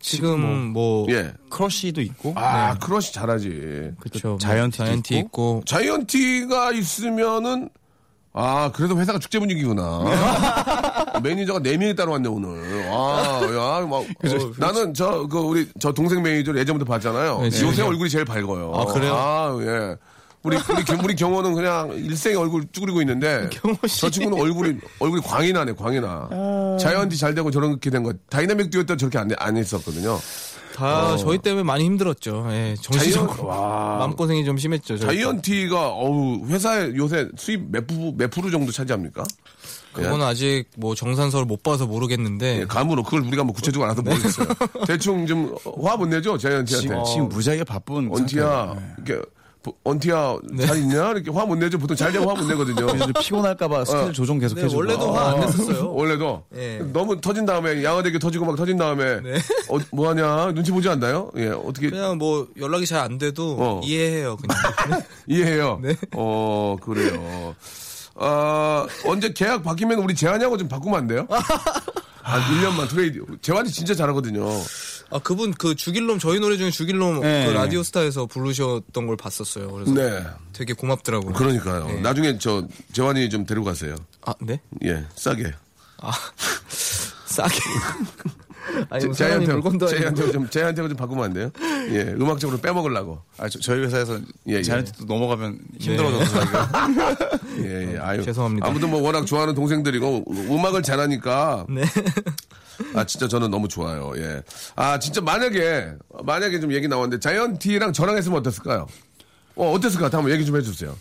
지금 0.02 0.72
뭐 0.72 1.06
예. 1.10 1.34
크러쉬도 1.50 2.00
있고. 2.00 2.32
아, 2.36 2.78
크러쉬 2.78 3.12
잘하지. 3.12 3.92
그렇죠. 4.00 4.38
자이언티 4.40 4.82
있고. 4.84 5.14
있고. 5.18 5.62
자이언티가 5.66 6.72
있으면은 6.72 7.68
아 8.32 8.70
그래도 8.72 8.96
회사가 8.98 9.18
축제 9.18 9.38
분위기구나. 9.40 10.04
매니저가 11.22 11.60
네 11.60 11.76
명이 11.76 11.96
따로 11.96 12.12
왔네 12.12 12.28
오늘. 12.28 12.84
아, 12.88 13.40
야, 13.42 13.86
막 13.86 14.04
나는 14.58 14.94
저 14.94 15.26
그 15.28 15.38
우리 15.38 15.68
저 15.80 15.92
동생 15.92 16.22
매니저 16.22 16.52
를 16.52 16.60
예전부터 16.60 16.88
봤잖아요. 16.90 17.38
네, 17.38 17.44
요새 17.46 17.58
지금요? 17.58 17.86
얼굴이 17.88 18.08
제일 18.08 18.24
밝아요. 18.24 18.72
아, 18.74 18.84
그래요? 18.92 19.14
아, 19.14 19.58
예. 19.62 19.96
우리 20.42 20.56
우리 20.56 20.84
경- 20.84 21.00
우리 21.04 21.14
경호는 21.14 21.52
그냥 21.54 21.90
일생에 21.92 22.34
얼굴 22.34 22.64
쭈그리고 22.72 23.02
있는데 23.02 23.50
저 24.00 24.08
친구는 24.08 24.40
얼굴이 24.40 24.78
얼굴이 24.98 25.20
광이 25.22 25.52
나네 25.52 25.74
광이 25.74 26.00
나. 26.00 26.30
자이언티 26.80 27.18
잘 27.18 27.34
되고 27.34 27.50
저렇게 27.50 27.90
된 27.90 28.02
거 28.02 28.14
다이나믹 28.30 28.70
때 28.70 28.96
저렇게 28.96 29.18
안, 29.18 29.28
안 29.38 29.56
했었거든요. 29.58 30.18
다 30.74 31.16
저희 31.16 31.38
때문에 31.38 31.62
많이 31.62 31.84
힘들었죠. 31.84 32.46
예, 32.50 32.74
정신적으로. 32.80 33.48
마음고생이 33.48 34.44
좀 34.44 34.56
심했죠. 34.58 34.98
자이언티가 34.98 35.88
어우 35.88 36.46
회사에 36.46 36.92
요새 36.96 37.28
수입 37.36 37.70
몇, 37.70 37.86
부, 37.86 38.14
몇 38.16 38.30
프로 38.30 38.50
정도 38.50 38.72
차지합니까? 38.72 39.24
그건 39.92 40.22
아직 40.22 40.66
뭐 40.76 40.94
정산서를 40.94 41.46
못 41.46 41.62
봐서 41.64 41.84
모르겠는데 41.86 42.60
예, 42.60 42.64
감으로 42.64 43.02
그걸 43.02 43.22
우리가 43.22 43.42
뭐 43.44 43.52
구체적으로 43.52 43.86
알아서 43.90 44.02
모르겠어요. 44.02 44.46
대충 44.86 45.26
좀 45.26 45.54
화 45.82 45.96
못 45.96 46.06
내죠 46.06 46.38
자이언티한테. 46.38 46.88
지금, 46.88 47.04
지금 47.04 47.28
무지하게 47.28 47.64
바쁜. 47.64 48.08
언티야. 48.12 48.76
네. 48.78 48.94
이렇게 49.04 49.26
언티야 49.84 50.36
잘 50.66 50.78
있냐 50.78 51.10
이렇게 51.10 51.30
화 51.30 51.44
못 51.44 51.56
내죠. 51.56 51.78
보통 51.78 51.94
잘 51.96 52.12
되면 52.12 52.26
화 52.28 52.34
못 52.34 52.46
내거든요. 52.46 52.86
피곤할까봐 53.20 53.84
스케줄 53.84 54.08
어. 54.08 54.12
조정 54.12 54.38
계속 54.38 54.54
네, 54.54 54.62
해주고. 54.64 54.78
원래도 54.80 55.12
화 55.12 55.30
안 55.32 55.40
냈었어요. 55.40 55.92
원래도 55.92 56.44
예. 56.56 56.78
너무 56.92 57.20
터진 57.20 57.44
다음에 57.44 57.84
양아되게 57.84 58.18
터지고 58.18 58.46
막 58.46 58.56
터진 58.56 58.76
다음에 58.78 59.20
네. 59.20 59.34
어, 59.68 59.78
뭐 59.92 60.08
하냐 60.10 60.52
눈치 60.52 60.70
보지 60.70 60.88
않나요? 60.88 61.30
예 61.36 61.48
어떻게 61.48 61.90
그냥 61.90 62.16
뭐 62.18 62.48
연락이 62.58 62.86
잘 62.86 63.00
안 63.00 63.18
돼도 63.18 63.56
어. 63.58 63.80
이해해요. 63.84 64.36
그냥. 64.36 65.02
이해해요. 65.28 65.78
네. 65.82 65.94
어 66.16 66.76
그래요. 66.80 67.54
아 68.16 68.86
언제 69.06 69.32
계약 69.32 69.62
바뀌면 69.62 69.98
우리 69.98 70.14
재환이하고 70.14 70.56
좀 70.58 70.68
바꾸면 70.68 70.98
안 71.00 71.06
돼요? 71.06 71.26
한 72.22 72.40
1년만 72.42 72.88
트레이드. 72.88 73.24
재환이 73.42 73.70
진짜 73.70 73.94
잘하거든요. 73.94 74.46
아 75.10 75.18
그분 75.18 75.52
그 75.52 75.74
죽일놈 75.74 76.18
저희 76.18 76.38
노래 76.38 76.56
중에 76.56 76.70
죽일놈 76.70 77.20
네. 77.20 77.46
그 77.46 77.52
라디오스타에서 77.52 78.26
부르셨던 78.26 79.06
걸 79.06 79.16
봤었어요. 79.16 79.70
그래서 79.72 79.92
네. 79.92 80.24
되게 80.52 80.72
고맙더라고요. 80.72 81.32
그러니까요. 81.32 81.86
네. 81.86 82.00
나중에 82.00 82.38
저 82.38 82.66
재환이 82.92 83.28
좀 83.28 83.44
데리고 83.44 83.64
가세요. 83.64 83.96
아 84.24 84.34
네? 84.40 84.60
예, 84.84 85.04
싸게. 85.16 85.52
아 85.98 86.12
싸게. 87.26 87.58
아니 88.88 89.06
뭐 89.06 89.14
제한테 89.14 89.52
물건도. 89.52 89.88
제한테 89.88 90.30
좀 90.30 90.48
제한테 90.48 90.86
좀 90.86 90.96
바꾸면 90.96 91.24
안 91.24 91.32
돼요? 91.32 91.50
예, 91.90 92.02
음악적으로 92.02 92.60
빼먹으려고. 92.60 93.20
아, 93.38 93.48
저, 93.48 93.58
저희 93.58 93.80
회사에서 93.80 94.18
예, 94.48 94.54
예. 94.54 94.62
자이언티도 94.62 95.06
넘어가면 95.06 95.58
힘들어져서 95.80 96.24
저희가. 96.40 96.88
예, 97.64 97.94
예. 97.94 97.98
아유. 97.98 98.22
죄송합니다. 98.22 98.68
아무튼 98.68 98.90
뭐 98.90 99.02
워낙 99.02 99.26
좋아하는 99.26 99.54
동생들이고 99.54 100.24
음악을 100.50 100.82
잘하니까. 100.82 101.66
네. 101.68 101.82
아 102.94 103.04
진짜 103.04 103.28
저는 103.28 103.50
너무 103.50 103.68
좋아요. 103.68 104.12
예. 104.16 104.42
아 104.76 104.98
진짜 104.98 105.20
만약에 105.20 105.92
만약에 106.24 106.60
좀 106.60 106.72
얘기 106.72 106.88
나왔는데 106.88 107.20
자이언티랑 107.20 107.92
저랑 107.92 108.16
했으면 108.16 108.38
어땠을까요? 108.38 108.86
어 109.56 109.72
어땠을까? 109.72 110.04
한번 110.06 110.30
얘기 110.30 110.44
좀 110.46 110.56
해주세요. 110.56 110.96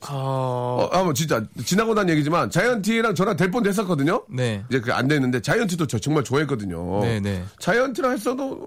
아 0.00 0.08
어, 0.12 0.88
한번 0.92 1.14
진짜 1.14 1.44
지나고 1.64 1.94
난 1.94 2.08
얘기지만 2.08 2.50
자이언티랑 2.50 3.14
저랑 3.14 3.36
될뻔 3.36 3.62
됐었거든요. 3.62 4.24
네. 4.28 4.64
이제 4.68 4.80
그 4.80 4.92
안 4.92 5.06
됐는데 5.06 5.40
자이언티도 5.42 5.86
저 5.86 5.98
정말 5.98 6.24
좋아했거든요. 6.24 7.00
네, 7.02 7.20
네. 7.20 7.44
자이언티랑 7.60 8.12
했어도 8.12 8.66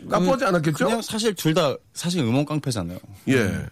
나쁘지 0.00 0.44
않았겠죠? 0.44 0.84
그냥 0.84 1.02
사실 1.02 1.34
둘 1.34 1.52
다 1.54 1.74
사실 1.94 2.20
음원 2.20 2.44
깡패잖아요. 2.44 2.98
예. 3.28 3.66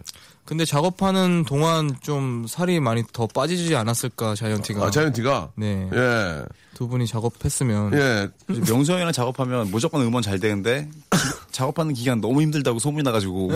근데 0.47 0.63
작업하는 0.63 1.43
동안 1.43 1.93
좀 1.99 2.45
살이 2.47 2.79
많이 2.79 3.03
더 3.11 3.27
빠지지 3.27 3.75
않았을까 3.75 4.33
자이언티가. 4.33 4.85
아, 4.85 4.89
자이언티가 4.89 5.51
네. 5.55 5.89
예. 5.93 6.41
두 6.73 6.87
분이 6.87 7.05
작업했으면 7.05 7.93
예. 7.93 8.29
형이랑 8.47 9.11
작업하면 9.11 9.69
무조건 9.71 10.01
음원 10.03 10.23
잘 10.23 10.39
되는데 10.39 10.89
기- 11.11 11.17
작업하는 11.51 11.93
기간 11.93 12.21
너무 12.21 12.41
힘들다고 12.41 12.79
소문이 12.79 13.03
나가지고 13.03 13.49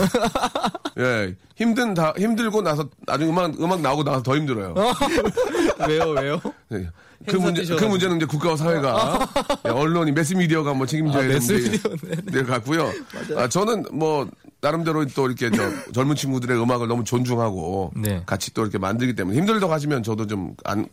예. 1.00 1.34
힘든 1.56 1.94
다 1.94 2.14
힘들고 2.18 2.62
나서 2.62 2.90
나중에 3.08 3.30
음악 3.30 3.58
음악 3.62 3.80
나오고 3.80 4.04
나서 4.04 4.22
더 4.22 4.36
힘들어요. 4.36 4.76
왜요 5.88 6.10
왜요? 6.10 6.42
예. 6.74 6.90
그 7.26 7.38
문제 7.38 7.64
그. 7.64 7.86
문제는 7.86 8.18
이제 8.18 8.26
국가와 8.26 8.58
사회가 8.58 9.30
예, 9.66 9.70
언론이 9.70 10.12
매스미디어가 10.12 10.74
뭐 10.74 10.86
책임져야 10.86 11.24
아, 11.24 11.28
되는 11.28 11.40
네, 11.40 12.16
네, 12.26 12.44
같고요. 12.44 12.92
아, 13.38 13.48
저는 13.48 13.86
뭐 13.94 14.28
나름대로 14.62 15.06
또 15.08 15.28
이렇게 15.28 15.50
저 15.50 15.64
젊은 15.92 16.16
친구들의 16.16 16.62
음악을 16.62 16.88
너무 16.88 17.04
존중하고 17.04 17.92
네. 17.96 18.22
같이 18.26 18.54
또 18.54 18.62
이렇게 18.62 18.78
만들기 18.78 19.16
때문에 19.16 19.38
힘들다고 19.38 19.74
하시면 19.74 20.04
저도 20.04 20.28
좀 20.28 20.56
안 20.64 20.88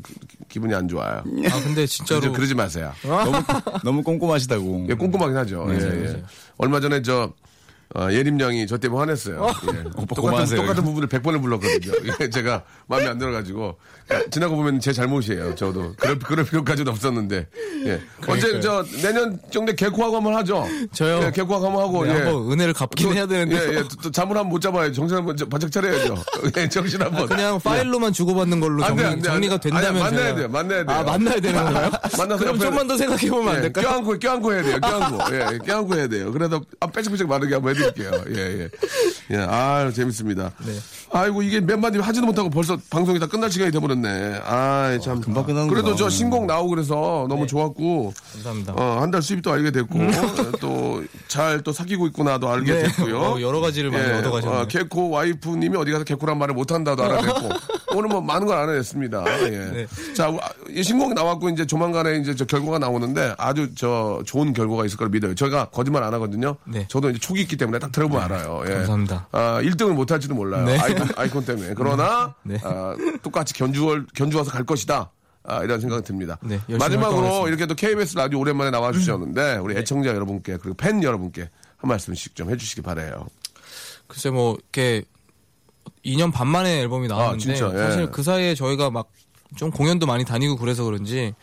기분이 0.48 0.74
안 0.74 0.88
좋아요. 0.88 1.18
아 1.50 1.60
근데 1.62 1.86
진짜로 1.86 2.20
그러지, 2.20 2.36
그러지 2.36 2.54
마세요. 2.54 2.92
너무 3.04 3.42
너무 3.84 4.02
꼼꼼하시다고. 4.02 4.86
예, 4.88 4.94
꼼꼼하긴 4.94 5.36
하죠. 5.36 5.66
예, 5.70 5.74
예. 5.74 6.22
얼마 6.56 6.80
전에 6.80 7.02
저 7.02 7.32
어, 7.94 8.08
예림 8.12 8.38
양이 8.40 8.66
저 8.66 8.76
때문에 8.76 9.00
화냈어요. 9.00 9.46
예. 9.72 9.82
똑같은. 10.14 10.56
똑같은 10.56 10.84
부분을 10.84 11.08
100번을 11.08 11.40
불렀거든요. 11.40 11.92
예, 12.20 12.28
제가 12.28 12.62
마음에 12.86 13.06
안 13.08 13.18
들어가지고. 13.18 13.78
야, 14.12 14.20
지나고 14.30 14.56
보면 14.56 14.78
제 14.80 14.92
잘못이에요. 14.92 15.54
저도. 15.54 15.94
그럴, 15.98 16.18
그럴 16.18 16.44
필요까지는 16.44 16.92
없었는데. 16.92 17.46
예. 17.86 18.00
언제, 18.26 18.60
저, 18.60 18.84
내년 19.02 19.38
정도에 19.50 19.74
개코하고 19.74 20.16
한번 20.16 20.34
하죠? 20.36 20.66
저요? 20.92 21.20
예, 21.24 21.30
개코하고 21.30 21.66
한번 21.66 21.82
하고. 21.82 22.04
네, 22.04 22.10
예. 22.10 22.14
한번 22.24 22.52
은혜를 22.52 22.74
갚긴 22.74 23.08
또, 23.08 23.14
해야 23.14 23.26
되는데. 23.26 23.56
예, 23.56 23.76
예. 23.76 23.82
또, 23.82 23.88
또 24.02 24.10
잠을 24.10 24.36
한번 24.36 24.50
못 24.50 24.60
잡아요. 24.60 24.92
정신 24.92 25.16
한번 25.16 25.34
저- 25.36 25.46
바짝 25.48 25.72
차려야죠. 25.72 26.14
예, 26.58 26.68
정신 26.68 27.00
한번. 27.00 27.26
그냥 27.26 27.58
파일로만 27.58 28.12
주고받는 28.12 28.60
걸로 28.60 28.84
안 28.84 28.96
돼, 28.96 29.02
정리, 29.02 29.14
안 29.14 29.22
돼, 29.22 29.28
정리가 29.28 29.54
안 29.54 29.60
돼. 29.60 29.70
된다면 29.70 30.02
아니, 30.02 30.14
만나야 30.16 30.32
제가- 30.32 30.36
돼요, 30.36 30.48
만나야 30.48 30.84
돼요. 30.84 30.96
아 30.98 31.02
만나야 31.04 31.40
되는 31.40 31.64
건가요? 31.64 31.90
만나서 32.18 32.36
그럼 32.44 32.58
좀만 32.58 32.86
더 32.86 32.96
생각해 32.98 33.30
보면 33.30 33.48
안 33.48 33.56
예, 33.56 33.60
될까요? 33.62 33.84
껴안고, 33.86 34.18
껴안고 34.18 34.52
해야 34.52 34.62
돼요. 34.62 34.78
껴안고. 34.80 35.18
예, 35.34 35.58
껴안고 35.64 35.94
해야 35.96 36.06
돼요. 36.06 36.32
그래도 36.32 36.60
아, 36.80 36.86
빼짝빼짝 36.86 37.28
마르게 37.28 37.54
한번 37.54 37.74
해 37.74 37.77
드릴게요. 37.78 38.10
예, 38.34 38.40
예. 38.62 38.68
예, 39.30 39.36
아유, 39.38 39.92
재밌습니다. 39.92 40.52
네. 40.64 40.72
아이고, 41.12 41.42
이게 41.42 41.60
몇 41.60 41.78
마디 41.78 41.98
하지도 41.98 42.26
못하고 42.26 42.50
벌써 42.50 42.78
방송이 42.90 43.18
다 43.18 43.26
끝날 43.26 43.50
시간이 43.50 43.70
돼버렸네. 43.72 44.40
아, 44.44 44.98
참. 45.02 45.20
금방 45.20 45.44
끝나는구나. 45.44 45.80
그래도 45.82 45.96
저 45.96 46.08
신곡 46.08 46.46
나오고 46.46 46.70
그래서 46.70 47.26
너무 47.28 47.46
좋았고. 47.46 48.12
감사합니다. 48.34 48.72
어, 48.74 49.00
한 49.00 49.10
달 49.10 49.22
수입도 49.22 49.50
알게 49.52 49.70
됐고. 49.70 49.98
또, 50.60 51.02
잘또 51.28 51.72
사귀고 51.72 52.06
있구나도 52.08 52.48
알게 52.48 52.72
네. 52.72 52.82
됐고요. 52.84 53.18
어, 53.20 53.40
여러 53.40 53.60
가지를 53.60 53.90
많이 53.90 54.10
얻어가셨네요. 54.12 54.60
어, 54.60 54.66
개코 54.66 55.10
와이프님이 55.10 55.76
어디 55.76 55.92
가서 55.92 56.04
개코란 56.04 56.38
말을 56.38 56.54
못한다도 56.54 57.02
알아냈고. 57.04 57.48
오늘 57.94 58.08
뭐 58.08 58.20
많은 58.20 58.46
걸 58.46 58.56
알아냈습니다. 58.58 59.24
예. 59.46 59.50
네. 59.50 59.86
자, 60.14 60.28
아, 60.28 60.48
이 60.70 60.82
신곡 60.82 61.12
나왔고 61.14 61.50
이제 61.50 61.66
조만간에 61.66 62.16
이제 62.18 62.34
저 62.34 62.44
결과가 62.44 62.78
나오는데 62.78 63.34
아주 63.38 63.70
저 63.74 64.22
좋은 64.26 64.52
결과가 64.52 64.84
있을 64.86 64.96
걸 64.96 65.08
믿어요. 65.10 65.34
저희가 65.34 65.66
거짓말 65.66 66.02
안 66.02 66.14
하거든요. 66.14 66.56
네. 66.66 66.86
저도 66.88 67.10
이제 67.10 67.18
촉이 67.18 67.40
있기 67.42 67.56
때문에 67.56 67.67
딱 67.78 67.92
들어보면 67.92 68.22
알아요. 68.24 68.62
예. 68.66 68.74
감사합니다. 68.74 69.28
아, 69.32 69.60
1등을 69.62 69.92
못 69.92 70.10
할지도 70.10 70.34
몰라요. 70.34 70.64
네. 70.64 70.78
아이콘, 70.78 71.08
아이콘 71.16 71.44
때문에. 71.44 71.74
그러나 71.74 72.34
네. 72.42 72.58
아, 72.62 72.94
똑같이 73.22 73.54
견주 73.54 74.06
견주 74.14 74.38
와서 74.38 74.50
갈 74.50 74.64
것이다. 74.64 75.10
아, 75.44 75.62
이런 75.62 75.80
생각이 75.80 76.02
듭니다. 76.02 76.38
네, 76.42 76.60
마지막으로. 76.78 77.48
이렇게 77.48 77.66
또 77.66 77.74
KBS 77.74 78.16
라디오 78.16 78.38
오랜만에 78.40 78.70
나와주셨는데 78.70 79.56
우리 79.56 79.76
애청자 79.76 80.10
여러분께 80.10 80.56
그리고 80.58 80.74
팬 80.74 81.02
여러분께 81.02 81.50
한 81.76 81.88
말씀씩 81.88 82.34
좀 82.34 82.50
해주시기 82.50 82.82
바래요. 82.82 83.26
글쎄 84.06 84.30
뭐 84.30 84.56
이렇게 84.56 85.04
2년 86.04 86.32
반 86.32 86.48
만에 86.48 86.80
앨범이 86.80 87.08
나왔는데 87.08 87.62
아, 87.62 87.72
예. 87.74 87.78
사실 87.78 88.10
그 88.10 88.22
사이에 88.22 88.54
저희가 88.54 88.90
막 88.90 89.08
좀 89.56 89.70
공연도 89.70 90.06
많이 90.06 90.24
다니고 90.24 90.56
그래서 90.56 90.84
그런지 90.84 91.34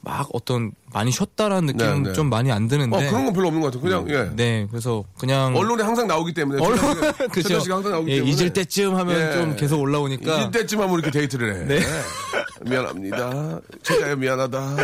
막 0.00 0.28
어떤 0.32 0.72
많이 0.92 1.10
쉬었다라는 1.10 1.66
느낌은 1.66 2.02
네, 2.02 2.08
네. 2.10 2.14
좀 2.14 2.28
많이 2.28 2.50
안 2.50 2.68
드는데 2.68 2.96
어, 2.96 3.10
그런 3.10 3.24
건 3.24 3.32
별로 3.32 3.48
없는 3.48 3.60
것 3.62 3.72
같아요. 3.72 4.04
그냥, 4.04 4.10
예. 4.10 4.34
네 4.34 4.66
그래서 4.70 5.04
그냥 5.18 5.54
언론에 5.56 5.82
항상 5.82 6.06
나오기 6.06 6.32
때문에. 6.34 6.62
언론 6.64 6.78
그죠 7.30 7.54
항상 7.54 7.92
나오기 7.92 8.10
예, 8.10 8.16
때문에. 8.16 8.32
잊을 8.32 8.52
때쯤 8.52 8.96
하면 8.96 9.20
예. 9.28 9.32
좀 9.32 9.56
계속 9.56 9.80
올라오니까 9.80 10.38
잊을 10.38 10.50
때쯤 10.50 10.80
하면 10.80 10.94
이렇게 10.94 11.10
데이트를 11.10 11.54
해. 11.54 11.64
네. 11.64 11.80
미안합니다. 12.68 13.60
최자야 13.82 14.16
미안하다. 14.16 14.76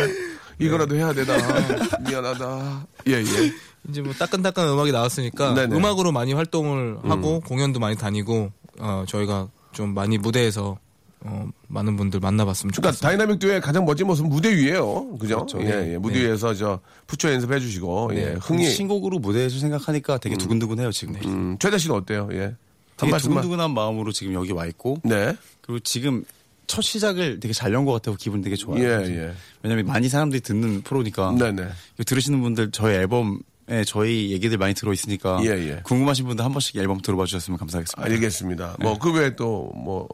이거라도 0.59 0.95
해야 0.95 1.13
되다. 1.13 1.33
미안하다. 2.09 2.87
예, 3.07 3.13
예. 3.13 3.53
이제 3.89 4.01
뭐 4.01 4.13
따끈따끈한 4.13 4.71
음악이 4.73 4.91
나왔으니까 4.91 5.53
네네. 5.53 5.75
음악으로 5.75 6.11
많이 6.11 6.33
활동을 6.33 6.97
하고 7.03 7.41
공연도 7.41 7.79
많이 7.79 7.95
다니고 7.95 8.51
어, 8.79 9.05
저희가 9.07 9.49
좀 9.71 9.93
많이 9.93 10.17
무대에서 10.17 10.77
어, 11.21 11.47
많은 11.67 11.97
분들 11.97 12.19
만나봤으면 12.19 12.71
그러니까 12.71 12.91
좋겠습니다. 12.91 13.07
다이나믹 13.07 13.39
듀오의 13.39 13.61
가장 13.61 13.85
멋진 13.85 14.07
모습은 14.07 14.29
무대 14.29 14.55
위에요. 14.55 15.17
그죠? 15.17 15.45
그렇죠. 15.45 15.59
예, 15.61 15.65
네. 15.65 15.93
예. 15.93 15.97
무대 15.97 16.19
네. 16.19 16.25
위에서 16.27 16.53
저 16.53 16.79
푸처 17.07 17.31
연습해 17.33 17.59
주시고, 17.59 18.11
예. 18.13 18.35
흥이. 18.39 18.69
신곡으로 18.69 19.19
무대에서 19.19 19.57
생각하니까 19.59 20.19
되게 20.19 20.37
두근두근해요 20.37 20.91
지금. 20.91 21.15
음, 21.25 21.57
최자 21.59 21.77
씨는 21.77 21.95
어때요? 21.95 22.29
예. 22.33 22.41
한 22.43 22.55
되게 22.97 23.11
말씀만. 23.11 23.41
두근두근한 23.41 23.71
마음으로 23.73 24.11
지금 24.11 24.33
여기 24.33 24.51
와 24.51 24.65
있고 24.67 24.99
네. 25.03 25.35
그리고 25.61 25.79
지금 25.79 26.23
첫 26.67 26.81
시작을 26.81 27.39
되게 27.39 27.53
잘 27.53 27.73
연 27.73 27.85
것 27.85 27.93
같아서 27.93 28.17
기분 28.19 28.41
되게 28.41 28.55
좋아요. 28.55 28.83
예, 28.83 29.05
예. 29.05 29.33
왜냐면 29.63 29.85
많이 29.85 30.09
사람들이 30.09 30.41
듣는 30.41 30.81
프로니까 30.81 31.31
네네. 31.37 31.61
이거 31.95 32.03
들으시는 32.03 32.41
분들 32.41 32.71
저희 32.71 32.95
앨범에 32.95 33.83
저희 33.85 34.31
얘기들 34.31 34.57
많이 34.57 34.73
들어 34.73 34.91
있으니까 34.93 35.39
예, 35.43 35.49
예. 35.51 35.79
궁금하신 35.83 36.25
분들 36.27 36.43
한 36.43 36.51
번씩 36.51 36.75
앨범 36.77 36.99
들어봐 37.01 37.25
주셨으면 37.25 37.57
감사하겠습니다. 37.59 38.03
알겠습니다. 38.13 38.75
뭐, 38.81 38.97
그 38.97 39.13
외에 39.13 39.35
또, 39.35 39.71
뭐, 39.75 40.07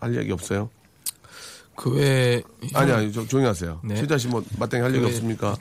할 0.00 0.16
얘기 0.16 0.32
없어요? 0.32 0.70
그 1.76 1.90
외에 1.94 2.42
아니, 2.74 2.90
아니, 2.92 3.12
좀 3.12 3.26
조용히 3.28 3.46
하세요. 3.48 3.80
네. 3.84 3.94
최자 3.96 4.16
씨 4.18 4.26
뭐, 4.28 4.42
마땅히 4.58 4.82
할 4.82 4.90
얘기 4.92 5.00
그- 5.00 5.06
없습니까? 5.08 5.56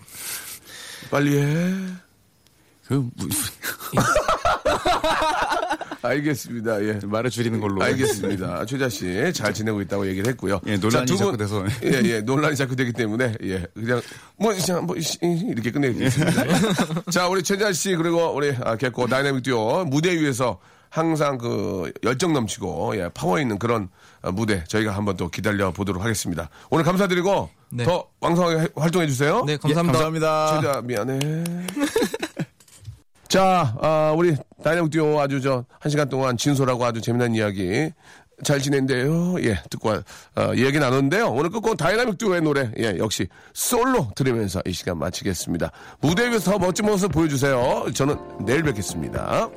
빨리 1.11 1.37
해. 1.37 1.73
그 2.87 2.93
무- 2.93 3.11
알겠습니다. 6.01 6.83
예. 6.85 6.99
말을 7.03 7.29
줄이는 7.29 7.59
걸로. 7.59 7.81
알겠습니다. 7.83 8.65
최자 8.65 8.87
씨 8.87 9.31
잘 9.33 9.53
지내고 9.53 9.81
있다고 9.81 10.07
얘기를 10.07 10.29
했고요. 10.31 10.61
예, 10.67 10.77
논란이 10.77 11.05
자, 11.05 11.13
두 11.13 11.17
자꾸 11.17 11.37
돼서. 11.37 11.65
예, 11.83 12.01
예, 12.05 12.21
논란이 12.21 12.55
자꾸 12.55 12.75
되기 12.75 12.93
때문에 12.93 13.33
예, 13.43 13.65
그냥 13.73 14.01
뭐, 14.37 14.53
그냥 14.53 14.85
뭐 14.85 14.97
시- 14.99 15.17
이렇게 15.21 15.71
끝내겠습니다. 15.71 16.43
자, 17.11 17.27
우리 17.27 17.43
최자 17.43 17.71
씨 17.73 17.95
그리고 17.95 18.33
우리 18.33 18.55
아, 18.63 18.75
개코 18.77 19.07
다이나믹 19.07 19.43
듀오 19.43 19.83
무대 19.85 20.15
위에서 20.17 20.59
항상 20.89 21.37
그 21.37 21.91
열정 22.03 22.31
넘치고 22.33 22.95
예, 22.97 23.09
파워 23.13 23.39
있는 23.41 23.59
그런 23.59 23.83
아, 23.85 23.89
무대 24.33 24.63
저희가 24.65 24.91
한번 24.91 25.15
또 25.17 25.29
기다려 25.29 25.71
보도록 25.71 26.03
하겠습니다. 26.03 26.49
오늘 26.69 26.83
감사드리고 26.85 27.49
네. 27.71 27.83
더 27.83 28.05
왕성하게 28.21 28.59
해- 28.61 28.67
활동해 28.75 29.07
주세요. 29.07 29.43
네 29.45 29.53
예, 29.53 29.57
감사합니다. 29.57 29.99
감사합니다. 29.99 30.61
최자 30.61 30.81
미안해. 30.81 31.19
자, 33.27 33.75
아, 33.81 34.13
우리 34.15 34.35
다이나믹 34.63 34.91
듀오 34.91 35.19
아주 35.19 35.41
저 35.41 35.65
한 35.79 35.89
시간 35.89 36.07
동안 36.09 36.37
진솔하고 36.37 36.85
아주 36.85 37.01
재미난 37.01 37.35
이야기 37.35 37.91
잘 38.43 38.61
지낸대요. 38.61 39.41
예, 39.43 39.59
듣고 39.69 39.89
어, 39.91 40.53
이야기 40.55 40.79
나눴는데요. 40.79 41.27
오늘 41.31 41.49
끝곡 41.49 41.75
다이나믹 41.75 42.17
듀오의 42.17 42.41
노래 42.41 42.71
예, 42.79 42.97
역시 42.99 43.27
솔로 43.53 44.11
들으면서 44.15 44.61
이 44.65 44.71
시간 44.71 44.97
마치겠습니다. 44.99 45.71
무대 45.99 46.29
위에서 46.29 46.51
더 46.51 46.59
멋진 46.59 46.85
모습 46.85 47.11
보여주세요. 47.11 47.85
저는 47.93 48.17
내일 48.45 48.63
뵙겠습니다. 48.63 49.49